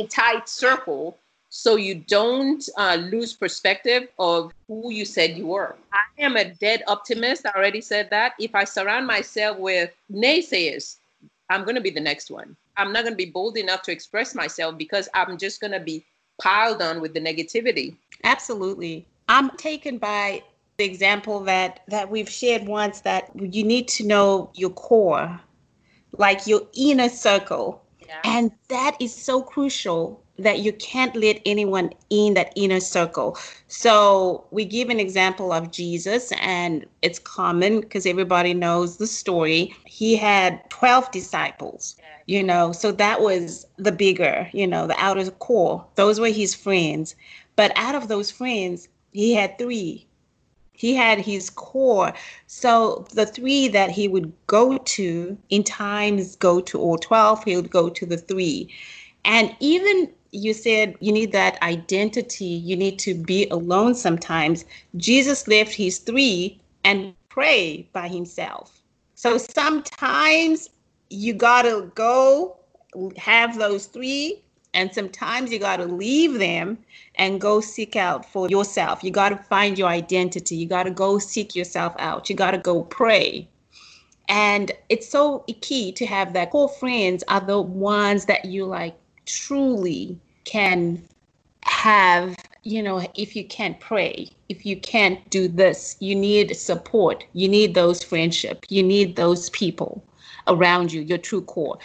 tight 0.09 0.47
circle 0.47 1.17
so 1.57 1.75
you 1.75 1.95
don't 1.95 2.69
uh, 2.77 2.99
lose 3.11 3.33
perspective 3.33 4.09
of 4.19 4.53
who 4.67 4.91
you 4.91 5.03
said 5.03 5.35
you 5.35 5.47
were. 5.47 5.75
I 5.91 6.03
am 6.21 6.35
a 6.35 6.45
dead 6.45 6.83
optimist. 6.85 7.47
I 7.47 7.49
already 7.57 7.81
said 7.81 8.11
that. 8.11 8.33
If 8.39 8.53
I 8.53 8.63
surround 8.63 9.07
myself 9.07 9.57
with 9.57 9.89
naysayers, 10.13 10.97
I'm 11.49 11.63
going 11.63 11.73
to 11.73 11.81
be 11.81 11.89
the 11.89 11.99
next 11.99 12.29
one. 12.29 12.55
I'm 12.77 12.93
not 12.93 13.05
going 13.05 13.13
to 13.13 13.25
be 13.25 13.31
bold 13.31 13.57
enough 13.57 13.81
to 13.83 13.91
express 13.91 14.35
myself 14.35 14.77
because 14.77 15.09
I'm 15.15 15.35
just 15.35 15.59
going 15.59 15.71
to 15.71 15.79
be 15.79 16.05
piled 16.39 16.79
on 16.79 17.01
with 17.01 17.15
the 17.15 17.21
negativity. 17.21 17.97
Absolutely. 18.23 19.07
I'm 19.27 19.49
taken 19.57 19.97
by 19.97 20.43
the 20.77 20.85
example 20.85 21.39
that 21.45 21.79
that 21.87 22.07
we've 22.07 22.29
shared 22.29 22.67
once 22.67 23.01
that 23.01 23.31
you 23.35 23.63
need 23.63 23.87
to 23.97 24.05
know 24.05 24.51
your 24.53 24.69
core, 24.69 25.41
like 26.19 26.45
your 26.45 26.61
inner 26.75 27.09
circle. 27.09 27.81
Yeah. 28.05 28.21
And 28.25 28.51
that 28.69 28.95
is 28.99 29.11
so 29.11 29.41
crucial 29.41 30.23
that 30.39 30.59
you 30.59 30.73
can't 30.73 31.15
let 31.15 31.41
anyone 31.45 31.91
in 32.09 32.33
that 32.35 32.53
inner 32.55 32.79
circle. 32.79 33.37
So 33.67 34.45
we 34.51 34.65
give 34.65 34.89
an 34.89 34.99
example 34.99 35.51
of 35.51 35.71
Jesus, 35.71 36.31
and 36.39 36.85
it's 37.01 37.19
common 37.19 37.81
because 37.81 38.05
everybody 38.05 38.53
knows 38.53 38.97
the 38.97 39.07
story. 39.07 39.75
He 39.85 40.15
had 40.15 40.69
12 40.69 41.11
disciples, 41.11 41.95
you 42.27 42.43
know, 42.43 42.71
so 42.71 42.91
that 42.91 43.21
was 43.21 43.65
the 43.77 43.91
bigger, 43.91 44.49
you 44.53 44.67
know, 44.67 44.87
the 44.87 44.95
outer 44.97 45.29
core. 45.31 45.85
Those 45.95 46.19
were 46.19 46.27
his 46.27 46.53
friends. 46.53 47.15
But 47.55 47.71
out 47.75 47.95
of 47.95 48.07
those 48.07 48.29
friends, 48.29 48.87
he 49.11 49.33
had 49.33 49.57
three. 49.57 50.05
He 50.73 50.93
had 50.93 51.19
his 51.19 51.49
core. 51.49 52.13
So 52.45 53.07
the 53.13 53.25
three 53.25 53.67
that 53.69 53.89
he 53.89 54.07
would 54.07 54.31
go 54.45 54.77
to 54.77 55.37
in 55.49 55.63
times 55.63 56.35
go 56.35 56.61
to 56.61 56.79
all 56.79 56.99
12, 56.99 57.43
he 57.45 57.55
would 57.55 57.71
go 57.71 57.89
to 57.89 58.05
the 58.05 58.17
three. 58.17 58.69
And 59.25 59.55
even 59.59 60.11
you 60.31 60.53
said 60.53 60.95
you 60.99 61.11
need 61.11 61.31
that 61.31 61.61
identity, 61.61 62.45
you 62.45 62.75
need 62.75 62.99
to 62.99 63.13
be 63.13 63.47
alone 63.49 63.95
sometimes. 63.95 64.65
Jesus 64.95 65.47
left 65.47 65.73
his 65.73 65.99
three 65.99 66.59
and 66.83 67.13
pray 67.29 67.87
by 67.93 68.07
himself. 68.07 68.81
So 69.15 69.37
sometimes 69.37 70.69
you 71.09 71.33
got 71.33 71.63
to 71.63 71.91
go 71.95 72.57
have 73.17 73.57
those 73.57 73.85
three 73.85 74.41
and 74.73 74.93
sometimes 74.93 75.51
you 75.51 75.59
got 75.59 75.77
to 75.77 75.85
leave 75.85 76.37
them 76.39 76.77
and 77.15 77.41
go 77.41 77.61
seek 77.61 77.95
out 77.95 78.25
for 78.25 78.47
yourself. 78.49 79.03
You 79.03 79.11
got 79.11 79.29
to 79.29 79.37
find 79.37 79.77
your 79.77 79.87
identity. 79.87 80.55
You 80.55 80.67
got 80.67 80.83
to 80.83 80.91
go 80.91 81.19
seek 81.19 81.55
yourself 81.55 81.95
out. 81.97 82.29
You 82.29 82.35
got 82.35 82.51
to 82.51 82.57
go 82.57 82.83
pray. 82.83 83.47
And 84.29 84.71
it's 84.89 85.09
so 85.09 85.45
key 85.61 85.91
to 85.93 86.05
have 86.05 86.33
that 86.33 86.51
core 86.51 86.69
friends 86.69 87.23
are 87.27 87.39
the 87.39 87.61
ones 87.61 88.25
that 88.25 88.45
you 88.45 88.65
like 88.65 88.95
truly 89.27 90.17
can 90.45 91.03
have 91.63 92.35
you 92.63 92.81
know 92.81 93.05
if 93.15 93.35
you 93.35 93.45
can't 93.45 93.79
pray 93.81 94.29
if 94.47 94.65
you 94.65 94.77
can't 94.77 95.29
do 95.29 95.47
this 95.47 95.97
you 95.99 96.15
need 96.15 96.55
support. 96.55 97.25
You 97.33 97.49
need 97.49 97.75
those 97.75 98.01
friendship. 98.03 98.65
You 98.69 98.81
need 98.83 99.15
those 99.15 99.49
people 99.49 100.03
around 100.47 100.93
you 100.93 101.01
your 101.01 101.17
true 101.17 101.41
core. 101.41 101.77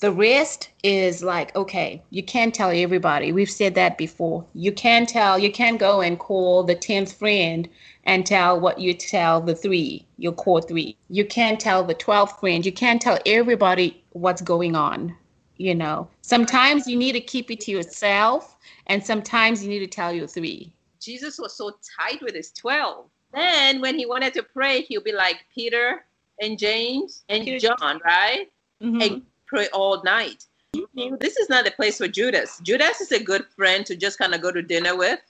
The 0.00 0.12
rest 0.12 0.68
is 0.82 1.22
like 1.22 1.56
okay 1.56 2.02
you 2.10 2.22
can't 2.22 2.54
tell 2.54 2.70
everybody. 2.70 3.32
We've 3.32 3.50
said 3.50 3.74
that 3.76 3.96
before. 3.96 4.44
You 4.52 4.70
can't 4.70 5.08
tell 5.08 5.38
you 5.38 5.50
can't 5.50 5.80
go 5.80 6.02
and 6.02 6.18
call 6.18 6.64
the 6.64 6.76
10th 6.76 7.14
friend 7.14 7.66
and 8.04 8.26
tell 8.26 8.60
what 8.60 8.78
you 8.78 8.92
tell 8.92 9.40
the 9.40 9.54
three 9.54 10.04
your 10.18 10.32
core 10.32 10.60
three. 10.60 10.98
You 11.08 11.24
can't 11.24 11.58
tell 11.58 11.82
the 11.82 11.94
12th 11.94 12.38
friend. 12.38 12.66
You 12.66 12.72
can't 12.72 13.00
tell 13.00 13.18
everybody 13.24 14.02
what's 14.12 14.42
going 14.42 14.76
on 14.76 15.16
you 15.58 15.74
know 15.74 16.08
sometimes 16.22 16.86
you 16.86 16.96
need 16.96 17.12
to 17.12 17.20
keep 17.20 17.50
it 17.50 17.60
to 17.60 17.70
yourself 17.70 18.56
and 18.86 19.04
sometimes 19.04 19.62
you 19.62 19.68
need 19.68 19.80
to 19.80 19.86
tell 19.86 20.12
your 20.12 20.26
three 20.26 20.72
jesus 21.00 21.38
was 21.38 21.54
so 21.54 21.72
tight 21.98 22.22
with 22.22 22.34
his 22.34 22.52
12 22.52 23.04
then 23.34 23.80
when 23.80 23.98
he 23.98 24.06
wanted 24.06 24.32
to 24.32 24.42
pray 24.42 24.82
he'll 24.82 25.02
be 25.02 25.12
like 25.12 25.44
peter 25.54 26.04
and 26.40 26.58
james 26.58 27.24
and 27.28 27.44
peter. 27.44 27.58
john 27.58 28.00
right 28.04 28.50
mm-hmm. 28.82 29.02
and 29.02 29.22
pray 29.46 29.68
all 29.72 30.02
night 30.04 30.46
mm-hmm. 30.74 31.16
this 31.20 31.36
is 31.36 31.48
not 31.48 31.64
the 31.64 31.70
place 31.72 31.98
for 31.98 32.08
judas 32.08 32.60
judas 32.62 33.00
is 33.00 33.12
a 33.12 33.22
good 33.22 33.44
friend 33.44 33.84
to 33.84 33.96
just 33.96 34.18
kind 34.18 34.34
of 34.34 34.40
go 34.40 34.50
to 34.50 34.62
dinner 34.62 34.96
with 34.96 35.20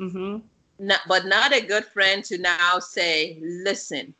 mm-hmm. 0.00 0.38
not, 0.84 1.00
but 1.08 1.26
not 1.26 1.54
a 1.54 1.60
good 1.60 1.84
friend 1.84 2.24
to 2.24 2.38
now 2.38 2.78
say 2.78 3.38
listen 3.40 4.12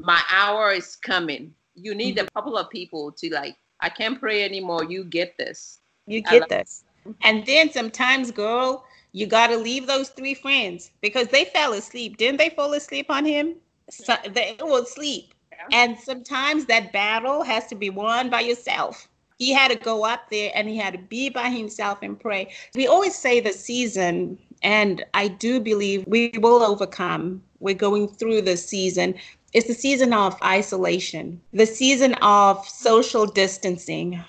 my 0.00 0.20
hour 0.30 0.72
is 0.72 0.96
coming 0.96 1.52
you 1.74 1.94
need 1.94 2.16
mm-hmm. 2.16 2.26
a 2.26 2.30
couple 2.30 2.56
of 2.56 2.68
people 2.70 3.10
to 3.10 3.32
like 3.32 3.56
I 3.80 3.88
can't 3.88 4.18
pray 4.18 4.44
anymore. 4.44 4.84
You 4.84 5.04
get 5.04 5.36
this. 5.36 5.80
You 6.06 6.22
get 6.22 6.42
like- 6.42 6.48
this. 6.48 6.84
Mm-hmm. 7.06 7.12
And 7.22 7.46
then 7.46 7.70
sometimes, 7.70 8.30
girl, 8.30 8.84
you 9.12 9.26
got 9.26 9.46
to 9.48 9.56
leave 9.56 9.86
those 9.86 10.10
three 10.10 10.34
friends 10.34 10.90
because 11.00 11.28
they 11.28 11.44
fell 11.44 11.72
asleep. 11.72 12.16
Didn't 12.16 12.38
they 12.38 12.50
fall 12.50 12.72
asleep 12.74 13.06
on 13.08 13.24
him? 13.24 13.54
So 13.90 14.16
they 14.28 14.56
will 14.60 14.84
sleep. 14.84 15.34
Yeah. 15.52 15.58
And 15.72 15.98
sometimes 15.98 16.66
that 16.66 16.92
battle 16.92 17.42
has 17.42 17.66
to 17.68 17.74
be 17.74 17.90
won 17.90 18.28
by 18.28 18.40
yourself. 18.40 19.08
He 19.38 19.52
had 19.52 19.70
to 19.70 19.76
go 19.76 20.04
up 20.04 20.30
there 20.30 20.50
and 20.54 20.68
he 20.68 20.76
had 20.76 20.94
to 20.94 20.98
be 20.98 21.28
by 21.28 21.50
himself 21.50 21.98
and 22.02 22.18
pray. 22.18 22.52
We 22.74 22.86
always 22.86 23.14
say 23.14 23.40
the 23.40 23.52
season, 23.52 24.38
and 24.62 25.04
I 25.14 25.28
do 25.28 25.60
believe 25.60 26.04
we 26.06 26.32
will 26.38 26.62
overcome. 26.62 27.42
We're 27.60 27.74
going 27.74 28.08
through 28.08 28.42
the 28.42 28.56
season, 28.56 29.14
it's 29.56 29.68
the 29.68 29.72
season 29.72 30.12
of 30.12 30.36
isolation, 30.42 31.40
the 31.54 31.64
season 31.64 32.12
of 32.20 32.68
social 32.68 33.24
distancing 33.24 34.22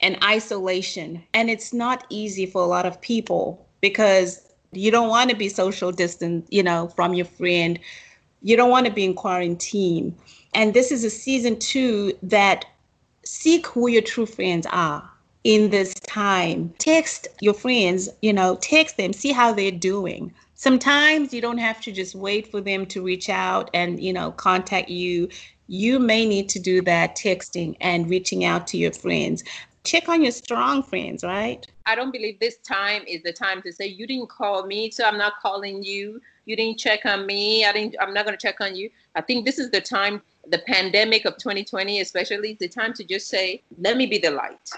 and 0.00 0.18
isolation. 0.24 1.22
And 1.32 1.48
it's 1.48 1.72
not 1.72 2.04
easy 2.10 2.46
for 2.46 2.62
a 2.62 2.66
lot 2.66 2.84
of 2.84 3.00
people 3.00 3.64
because 3.80 4.42
you 4.72 4.90
don't 4.90 5.08
want 5.08 5.30
to 5.30 5.36
be 5.36 5.48
social 5.48 5.92
distant, 5.92 6.52
you 6.52 6.64
know, 6.64 6.88
from 6.96 7.14
your 7.14 7.26
friend. 7.26 7.78
You 8.42 8.56
don't 8.56 8.70
want 8.70 8.86
to 8.86 8.92
be 8.92 9.04
in 9.04 9.14
quarantine. 9.14 10.16
And 10.52 10.74
this 10.74 10.90
is 10.90 11.04
a 11.04 11.10
season 11.10 11.60
too 11.60 12.18
that 12.20 12.64
seek 13.24 13.68
who 13.68 13.86
your 13.86 14.02
true 14.02 14.26
friends 14.26 14.66
are 14.72 15.08
in 15.44 15.70
this 15.70 15.94
time. 15.94 16.74
Text 16.78 17.28
your 17.40 17.54
friends, 17.54 18.08
you 18.20 18.32
know, 18.32 18.58
text 18.60 18.96
them, 18.96 19.12
see 19.12 19.30
how 19.30 19.52
they're 19.52 19.70
doing 19.70 20.34
sometimes 20.62 21.34
you 21.34 21.40
don't 21.40 21.58
have 21.58 21.80
to 21.80 21.90
just 21.90 22.14
wait 22.14 22.48
for 22.48 22.60
them 22.60 22.86
to 22.86 23.02
reach 23.02 23.28
out 23.28 23.68
and 23.74 24.00
you 24.00 24.12
know 24.12 24.30
contact 24.30 24.88
you. 24.88 25.28
You 25.66 25.98
may 25.98 26.24
need 26.24 26.48
to 26.50 26.60
do 26.60 26.82
that 26.82 27.16
texting 27.16 27.76
and 27.80 28.08
reaching 28.08 28.44
out 28.44 28.66
to 28.68 28.78
your 28.78 28.92
friends. 28.92 29.42
Check 29.84 30.08
on 30.08 30.22
your 30.22 30.30
strong 30.30 30.84
friends 30.84 31.24
right? 31.24 31.66
I 31.86 31.96
don't 31.96 32.12
believe 32.12 32.38
this 32.38 32.58
time 32.58 33.02
is 33.08 33.22
the 33.24 33.32
time 33.32 33.60
to 33.62 33.72
say 33.72 33.86
you 33.86 34.06
didn't 34.06 34.28
call 34.28 34.64
me 34.64 34.90
so 34.90 35.04
i'm 35.04 35.18
not 35.18 35.34
calling 35.42 35.82
you. 35.82 36.20
You 36.44 36.54
didn't 36.56 36.78
check 36.78 37.00
on 37.06 37.26
me. 37.26 37.64
I 37.64 37.72
didn't 37.72 37.96
i'm 38.00 38.14
not 38.14 38.24
going 38.24 38.38
to 38.38 38.46
check 38.46 38.60
on 38.60 38.76
you. 38.76 38.88
I 39.16 39.20
think 39.20 39.44
this 39.44 39.58
is 39.58 39.70
the 39.72 39.80
time 39.80 40.22
the 40.46 40.58
pandemic 40.58 41.24
of 41.24 41.36
2020 41.38 42.00
especially 42.00 42.56
the 42.60 42.68
time 42.68 42.92
to 42.94 43.04
just 43.04 43.26
say 43.28 43.62
let 43.78 43.96
me 43.96 44.06
be 44.06 44.18
the 44.18 44.30
light. 44.30 44.68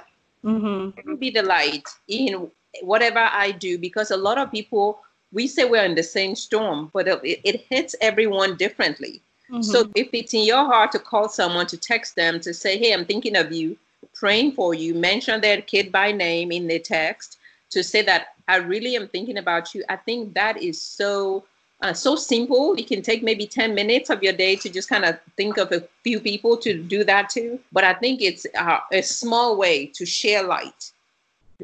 Mm-hmm. 0.45 0.91
let 0.97 1.07
me 1.07 1.17
be 1.17 1.31
the 1.31 1.43
light 1.43 1.89
in 2.09 2.51
whatever 2.83 3.21
i 3.33 3.51
do 3.51 3.79
because 3.79 4.11
a 4.11 4.17
lot 4.17 4.37
of 4.37 4.51
people 4.51 4.99
we 5.35 5.49
say 5.49 5.65
we're 5.65 5.85
in 5.85 5.97
the 5.97 6.03
same 6.03 6.35
storm, 6.37 6.91
but 6.95 7.09
it, 7.09 7.41
it 7.45 7.67
hits 7.69 7.95
everyone 8.01 8.57
differently. 8.57 9.21
Mm-hmm. 9.51 9.63
So 9.63 9.91
if 9.95 10.09
it's 10.13 10.33
in 10.33 10.45
your 10.45 10.65
heart 10.65 10.93
to 10.93 10.99
call 10.99 11.29
someone, 11.29 11.67
to 11.67 11.77
text 11.77 12.17
them, 12.17 12.41
to 12.41 12.55
say, 12.55 12.79
hey, 12.79 12.95
I'm 12.95 13.05
thinking 13.05 13.37
of 13.37 13.53
you, 13.53 13.77
praying 14.15 14.53
for 14.53 14.73
you, 14.73 14.95
mention 14.95 15.41
their 15.41 15.61
kid 15.61 15.93
by 15.93 16.13
name 16.13 16.53
in 16.53 16.67
the 16.69 16.79
text, 16.79 17.39
to 17.71 17.83
say 17.83 18.01
that 18.03 18.29
I 18.47 18.57
really 18.57 18.95
am 18.97 19.09
thinking 19.09 19.39
about 19.39 19.75
you, 19.75 19.85
I 19.89 19.97
think 19.97 20.35
that 20.35 20.63
is 20.63 20.81
so 20.81 21.45
uh, 21.83 21.93
so 21.93 22.17
simple. 22.17 22.75
It 22.79 22.87
can 22.87 23.03
take 23.03 23.23
maybe 23.23 23.47
10 23.47 23.75
minutes 23.75 24.09
of 24.09 24.23
your 24.23 24.33
day 24.33 24.57
to 24.57 24.71
just 24.71 24.89
kind 24.89 25.05
of 25.05 25.19
think 25.37 25.59
of 25.59 25.71
a 25.73 25.83
few 26.03 26.19
people 26.19 26.57
to 26.59 26.83
do 26.83 27.05
that 27.05 27.29
too. 27.29 27.59
But 27.73 27.85
I 27.85 27.93
think 27.93 28.23
it's 28.23 28.47
uh, 28.57 28.79
a 28.91 29.03
small 29.03 29.59
way 29.59 29.87
to 29.87 30.07
share 30.07 30.45
light 30.45 30.93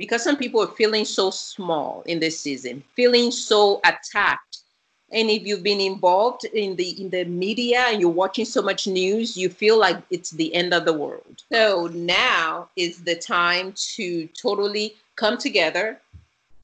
because 0.00 0.24
some 0.24 0.38
people 0.38 0.62
are 0.62 0.74
feeling 0.80 1.04
so 1.04 1.30
small 1.30 2.02
in 2.06 2.18
this 2.18 2.40
season, 2.40 2.82
feeling 2.96 3.30
so 3.30 3.80
attacked. 3.84 4.60
And 5.12 5.28
if 5.28 5.46
you've 5.46 5.62
been 5.62 5.80
involved 5.80 6.44
in 6.46 6.74
the 6.74 6.88
in 7.02 7.10
the 7.10 7.24
media 7.24 7.80
and 7.88 8.00
you're 8.00 8.08
watching 8.08 8.46
so 8.46 8.62
much 8.62 8.86
news, 8.86 9.36
you 9.36 9.50
feel 9.50 9.78
like 9.78 9.98
it's 10.10 10.30
the 10.30 10.54
end 10.54 10.72
of 10.72 10.86
the 10.86 10.92
world. 10.94 11.42
So 11.52 11.90
now 11.92 12.70
is 12.76 13.02
the 13.02 13.16
time 13.16 13.74
to 13.96 14.26
totally 14.28 14.94
come 15.16 15.36
together 15.36 16.00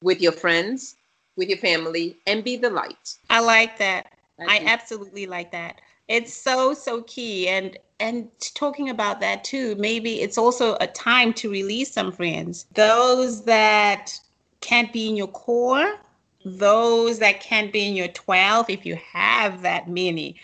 with 0.01 0.23
your 0.23 0.33
friends, 0.33 0.97
with 1.37 1.51
your 1.51 1.59
family, 1.59 2.17
and 2.27 2.43
be 2.43 2.57
the 2.57 2.71
light. 2.71 3.17
I 3.29 3.41
like 3.41 3.77
that. 3.79 4.13
I, 4.41 4.61
I 4.61 4.65
absolutely 4.65 5.27
like 5.27 5.51
that. 5.53 5.83
It's 6.09 6.33
so 6.33 6.73
so 6.73 7.03
key 7.03 7.49
and 7.49 7.77
and 7.99 8.29
talking 8.55 8.91
about 8.91 9.21
that 9.21 9.45
too, 9.45 9.75
maybe 9.77 10.21
it's 10.21 10.39
also 10.39 10.77
a 10.81 10.87
time 10.87 11.33
to 11.35 11.51
release 11.51 11.93
some 11.93 12.13
friends. 12.13 12.67
Those 12.75 13.45
that 13.45 14.19
can't 14.61 14.93
be 14.93 15.09
in 15.09 15.17
your 15.17 15.29
core, 15.29 15.97
those 16.45 17.19
that 17.19 17.41
can't 17.41 17.73
be 17.73 17.89
in 17.89 17.97
your 17.97 18.09
12 18.09 18.71
if 18.71 18.87
you 18.87 18.97
have 19.13 19.63
that 19.63 19.89
many. 19.89 20.37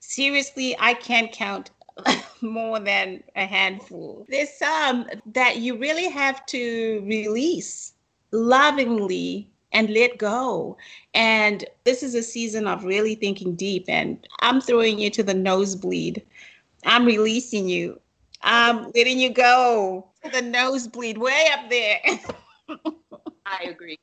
Seriously, 0.00 0.76
I 0.78 0.94
can't 0.94 1.32
count 1.32 1.70
more 2.40 2.80
than 2.80 3.22
a 3.36 3.44
handful. 3.44 4.26
There's 4.28 4.52
some 4.52 5.06
that 5.26 5.58
you 5.58 5.76
really 5.76 6.08
have 6.08 6.44
to 6.46 7.02
release 7.06 7.92
lovingly 8.32 9.50
and 9.72 9.90
let 9.90 10.18
go. 10.18 10.76
And 11.14 11.64
this 11.84 12.02
is 12.02 12.14
a 12.14 12.22
season 12.22 12.66
of 12.66 12.84
really 12.84 13.14
thinking 13.14 13.54
deep. 13.54 13.84
And 13.88 14.26
I'm 14.40 14.60
throwing 14.60 14.98
you 14.98 15.10
to 15.10 15.22
the 15.22 15.34
nosebleed. 15.34 16.22
I'm 16.84 17.04
releasing 17.04 17.68
you. 17.68 18.00
I'm 18.42 18.90
letting 18.94 19.18
you 19.18 19.30
go 19.30 20.08
to 20.24 20.30
the 20.30 20.42
nosebleed 20.42 21.18
way 21.18 21.48
up 21.52 21.68
there. 21.68 22.00
I 23.46 23.64
agree. 23.64 23.98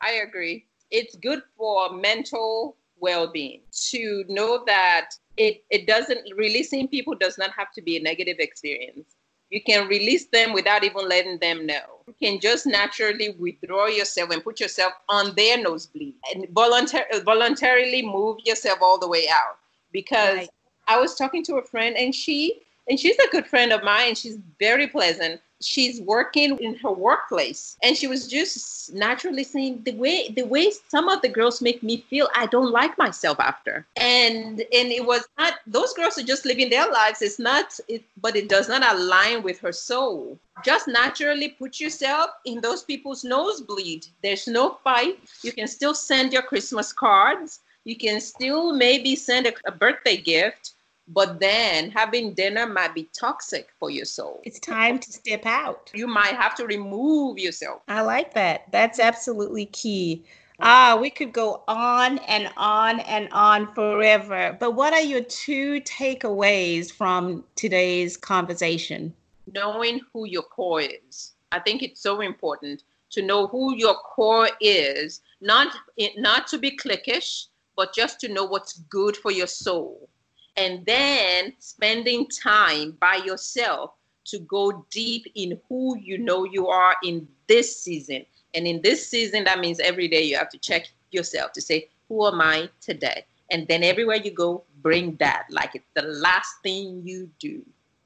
I 0.00 0.12
agree. 0.26 0.66
It's 0.90 1.16
good 1.16 1.42
for 1.56 1.92
mental 1.92 2.76
well-being 2.98 3.60
to 3.90 4.24
know 4.28 4.64
that 4.66 5.10
it, 5.36 5.64
it 5.70 5.86
doesn't 5.86 6.20
releasing 6.36 6.88
people 6.88 7.14
does 7.14 7.36
not 7.36 7.50
have 7.50 7.72
to 7.72 7.82
be 7.82 7.96
a 7.96 8.00
negative 8.00 8.36
experience 8.38 9.16
you 9.54 9.62
can 9.62 9.86
release 9.88 10.26
them 10.26 10.52
without 10.52 10.82
even 10.82 11.08
letting 11.08 11.38
them 11.38 11.64
know. 11.64 12.02
You 12.08 12.14
can 12.20 12.40
just 12.40 12.66
naturally 12.66 13.36
withdraw 13.38 13.86
yourself 13.86 14.30
and 14.30 14.42
put 14.42 14.58
yourself 14.58 14.92
on 15.08 15.34
their 15.36 15.62
nosebleed 15.62 16.14
and 16.34 16.46
voluntar- 16.48 17.22
voluntarily 17.24 18.02
move 18.02 18.38
yourself 18.44 18.80
all 18.82 18.98
the 18.98 19.08
way 19.08 19.28
out. 19.32 19.58
Because 19.92 20.38
right. 20.38 20.50
I 20.86 20.98
was 20.98 21.14
talking 21.14 21.42
to 21.44 21.56
a 21.56 21.62
friend 21.62 21.96
and 21.96 22.14
she 22.14 22.60
and 22.88 23.00
she's 23.00 23.18
a 23.18 23.30
good 23.30 23.46
friend 23.46 23.72
of 23.72 23.82
mine 23.82 24.08
and 24.08 24.18
she's 24.18 24.38
very 24.58 24.86
pleasant. 24.86 25.40
She's 25.62 26.02
working 26.02 26.58
in 26.58 26.74
her 26.76 26.92
workplace 26.92 27.78
and 27.82 27.96
she 27.96 28.06
was 28.06 28.26
just 28.28 28.92
naturally 28.92 29.44
saying 29.44 29.82
the 29.84 29.94
way 29.94 30.28
the 30.28 30.42
way 30.42 30.70
some 30.88 31.08
of 31.08 31.22
the 31.22 31.28
girls 31.28 31.62
make 31.62 31.82
me 31.82 32.04
feel 32.10 32.28
i 32.34 32.44
don't 32.46 32.70
like 32.70 32.98
myself 32.98 33.40
after. 33.40 33.86
And 33.96 34.60
and 34.60 34.92
it 34.92 35.06
was 35.06 35.26
not 35.38 35.54
those 35.66 35.94
girls 35.94 36.18
are 36.18 36.22
just 36.22 36.44
living 36.44 36.68
their 36.68 36.90
lives. 36.90 37.22
It's 37.22 37.38
not 37.38 37.78
it, 37.88 38.02
but 38.20 38.36
it 38.36 38.48
does 38.50 38.68
not 38.68 38.82
align 38.94 39.42
with 39.42 39.58
her 39.60 39.72
soul. 39.72 40.38
Just 40.64 40.86
naturally 40.86 41.48
put 41.48 41.80
yourself 41.80 42.30
in 42.44 42.60
those 42.60 42.82
people's 42.82 43.24
nosebleed. 43.24 44.06
There's 44.22 44.46
no 44.46 44.78
fight. 44.84 45.18
You 45.42 45.52
can 45.52 45.66
still 45.66 45.94
send 45.94 46.32
your 46.32 46.42
christmas 46.42 46.92
cards 46.92 47.60
you 47.84 47.96
can 47.96 48.20
still 48.20 48.72
maybe 48.72 49.14
send 49.14 49.46
a, 49.46 49.52
a 49.66 49.72
birthday 49.72 50.16
gift 50.16 50.72
but 51.08 51.38
then 51.38 51.90
having 51.90 52.32
dinner 52.32 52.66
might 52.66 52.94
be 52.94 53.10
toxic 53.12 53.68
for 53.78 53.90
your 53.90 54.06
soul. 54.06 54.40
It's 54.44 54.58
time 54.58 54.98
to 54.98 55.12
step 55.12 55.44
out. 55.44 55.90
You 55.94 56.06
might 56.06 56.34
have 56.34 56.54
to 56.56 56.66
remove 56.66 57.38
yourself. 57.38 57.82
I 57.88 58.00
like 58.00 58.32
that. 58.34 58.70
That's 58.72 58.98
absolutely 58.98 59.66
key. 59.66 60.24
Ah, 60.60 60.96
we 60.98 61.10
could 61.10 61.32
go 61.32 61.62
on 61.66 62.18
and 62.20 62.50
on 62.56 63.00
and 63.00 63.28
on 63.32 63.74
forever. 63.74 64.56
But 64.58 64.72
what 64.72 64.92
are 64.92 65.00
your 65.00 65.22
two 65.22 65.80
takeaways 65.82 66.92
from 66.92 67.44
today's 67.56 68.16
conversation? 68.16 69.14
Knowing 69.52 70.00
who 70.12 70.26
your 70.26 70.44
core 70.44 70.80
is. 70.80 71.32
I 71.52 71.58
think 71.58 71.82
it's 71.82 72.00
so 72.00 72.20
important 72.20 72.84
to 73.10 73.22
know 73.22 73.46
who 73.46 73.76
your 73.76 73.94
core 73.94 74.48
is, 74.60 75.20
not 75.40 75.76
not 76.16 76.46
to 76.48 76.58
be 76.58 76.76
cliquish, 76.76 77.46
but 77.76 77.94
just 77.94 78.20
to 78.20 78.28
know 78.28 78.44
what's 78.44 78.78
good 78.90 79.16
for 79.16 79.30
your 79.30 79.46
soul 79.46 80.08
and 80.56 80.84
then 80.86 81.52
spending 81.58 82.26
time 82.28 82.96
by 83.00 83.16
yourself 83.16 83.92
to 84.26 84.38
go 84.40 84.86
deep 84.90 85.30
in 85.34 85.60
who 85.68 85.98
you 85.98 86.18
know 86.18 86.44
you 86.44 86.68
are 86.68 86.96
in 87.02 87.28
this 87.46 87.82
season. 87.82 88.24
And 88.54 88.66
in 88.66 88.80
this 88.82 89.06
season, 89.08 89.44
that 89.44 89.60
means 89.60 89.80
every 89.80 90.08
day 90.08 90.22
you 90.22 90.36
have 90.36 90.48
to 90.50 90.58
check 90.58 90.88
yourself 91.10 91.52
to 91.52 91.60
say, 91.60 91.88
Who 92.08 92.26
am 92.26 92.40
I 92.40 92.68
today? 92.80 93.26
And 93.50 93.66
then 93.68 93.82
everywhere 93.82 94.16
you 94.16 94.30
go, 94.30 94.64
bring 94.80 95.16
that 95.16 95.46
like 95.50 95.74
it's 95.74 95.90
the 95.94 96.02
last 96.02 96.54
thing 96.62 97.02
you 97.04 97.28
do. 97.38 97.62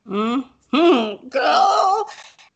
Mm-hmm. 0.09 1.29
Girl. 1.29 2.09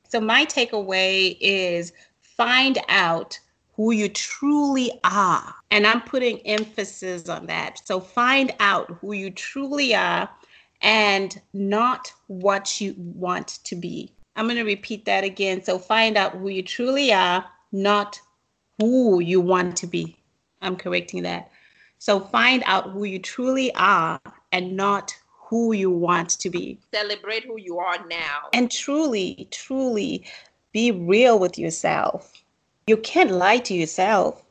So, 0.09 0.21
my 0.21 0.45
takeaway 0.47 1.37
is 1.41 1.93
find 2.21 2.79
out 2.89 3.39
who 3.83 3.91
you 3.91 4.09
truly 4.09 4.93
are. 5.03 5.53
And 5.73 5.89
I'm 5.89 6.03
putting 6.03 6.39
emphasis 6.47 7.29
on 7.29 7.47
that. 7.47 7.81
So 7.85 7.99
find 7.99 8.55
out 8.61 8.97
who 9.01 9.13
you 9.13 9.29
truly 9.33 9.93
are 9.93 10.31
and 10.83 11.41
not 11.53 12.13
what 12.29 12.81
you 12.81 12.95
want 12.97 13.59
to 13.65 13.75
be. 13.75 14.13
I'm 14.37 14.47
going 14.47 14.57
to 14.57 14.63
repeat 14.63 15.05
that 15.07 15.25
again. 15.25 15.65
So 15.65 15.81
find 15.81 16.17
out 16.17 16.35
who 16.35 16.49
you 16.49 16.63
truly 16.63 17.13
are, 17.13 17.45
not 17.73 18.21
who 18.79 19.19
you 19.19 19.41
want 19.41 19.77
to 19.79 19.89
be. 19.89 20.17
I'm 20.61 20.77
correcting 20.77 21.25
that. 21.25 21.51
So 21.99 22.21
find 22.21 22.63
out 22.67 22.91
who 22.91 23.03
you 23.03 23.19
truly 23.19 23.75
are 23.75 24.21
and 24.53 24.77
not 24.77 25.13
who 25.49 25.73
you 25.73 25.91
want 25.91 26.31
to 26.31 26.51
be. 26.51 26.79
Celebrate 26.95 27.43
who 27.47 27.59
you 27.59 27.81
are 27.81 27.99
now. 28.07 28.43
And 28.53 28.71
truly, 28.71 29.49
truly 29.51 30.25
be 30.73 30.93
real 30.93 31.41
with 31.41 31.59
yourself 31.59 32.42
you 32.87 32.97
can't 32.97 33.31
lie 33.31 33.59
to 33.59 33.75
yourself. 33.75 34.43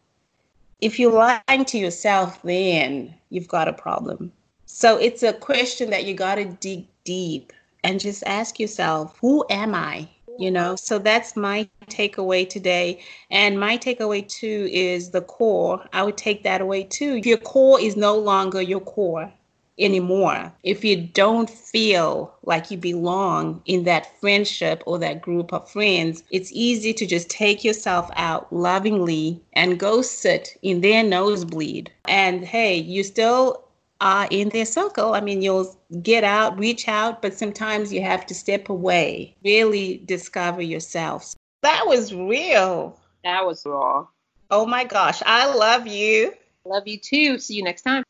If 0.80 1.00
you're 1.00 1.12
lying 1.12 1.65
to 1.65 1.78
yourself, 1.78 2.41
then 2.44 3.13
you've 3.30 3.48
got 3.48 3.67
a 3.67 3.74
problem. 3.74 4.32
So 4.65 4.98
it's 4.98 5.22
a 5.22 5.34
question 5.34 5.89
that 5.89 6.06
you 6.06 6.13
got 6.13 6.36
to 6.36 6.46
dig 6.46 6.88
deep 7.04 7.54
and 7.84 8.00
just 8.00 8.24
ask 8.26 8.60
yourself, 8.60 9.17
who 9.20 9.46
am 9.50 9.76
I? 9.76 10.08
You 10.39 10.50
know, 10.50 10.76
so 10.76 10.98
that's 10.98 11.36
my 11.36 11.70
takeaway 11.88 12.50
today. 12.50 13.04
And 13.30 13.60
my 13.60 13.78
takeaway 13.78 14.28
too 14.28 14.67
is 14.72 15.12
the 15.12 15.22
core. 15.22 15.86
I 15.94 16.04
would 16.04 16.17
take 16.17 16.44
that 16.44 16.62
away 16.62 16.84
too. 16.86 17.17
Your 17.17 17.38
core 17.38 17.80
is 17.80 17.96
no 17.96 18.17
longer 18.17 18.62
your 18.62 18.80
core 18.80 19.32
anymore. 19.80 20.52
If 20.64 20.84
you 20.84 20.96
don't 20.96 21.50
feel 21.50 22.34
like 22.44 22.72
you 22.72 22.78
belong 22.78 23.62
in 23.66 23.84
that 23.86 24.20
friendship 24.20 24.84
or 24.86 25.00
that 25.00 25.22
group 25.22 25.54
of 25.54 25.70
friends, 25.70 26.24
it's 26.32 26.52
easy 26.52 26.94
to 26.94 27.06
just 27.06 27.30
take 27.30 27.64
yourself 27.64 28.10
out 28.16 28.52
lovingly 28.54 29.42
and 29.54 29.80
go 29.80 30.02
sit 30.02 30.58
in 30.62 30.82
their 30.82 31.04
nosebleed. 31.04 31.92
And 32.06 32.46
hey, 32.46 32.78
you 32.78 33.04
still 33.04 33.64
are 34.02 34.28
in 34.32 34.50
their 34.50 34.66
circle. 34.66 35.14
I 35.14 35.22
mean, 35.22 35.42
you'll 35.42 35.76
get 36.02 36.24
out, 36.24 36.58
reach 36.58 36.88
out, 36.88 37.22
but 37.22 37.34
sometimes 37.34 37.94
you 37.94 38.02
have 38.02 38.26
to 38.26 38.36
step 38.36 38.70
away, 38.70 39.36
really 39.44 40.02
discover 40.06 40.62
yourself. 40.62 41.36
That 41.62 41.84
was 41.86 42.14
real. 42.14 43.00
That 43.24 43.46
was 43.46 43.64
raw. 43.66 44.08
Oh 44.50 44.66
my 44.66 44.84
gosh, 44.84 45.22
I 45.26 45.54
love 45.54 45.88
you. 45.88 46.34
Love 46.66 46.88
you 46.88 46.98
too. 46.98 47.40
See 47.40 47.56
you 47.56 47.64
next 47.64 47.84
time. 47.84 48.04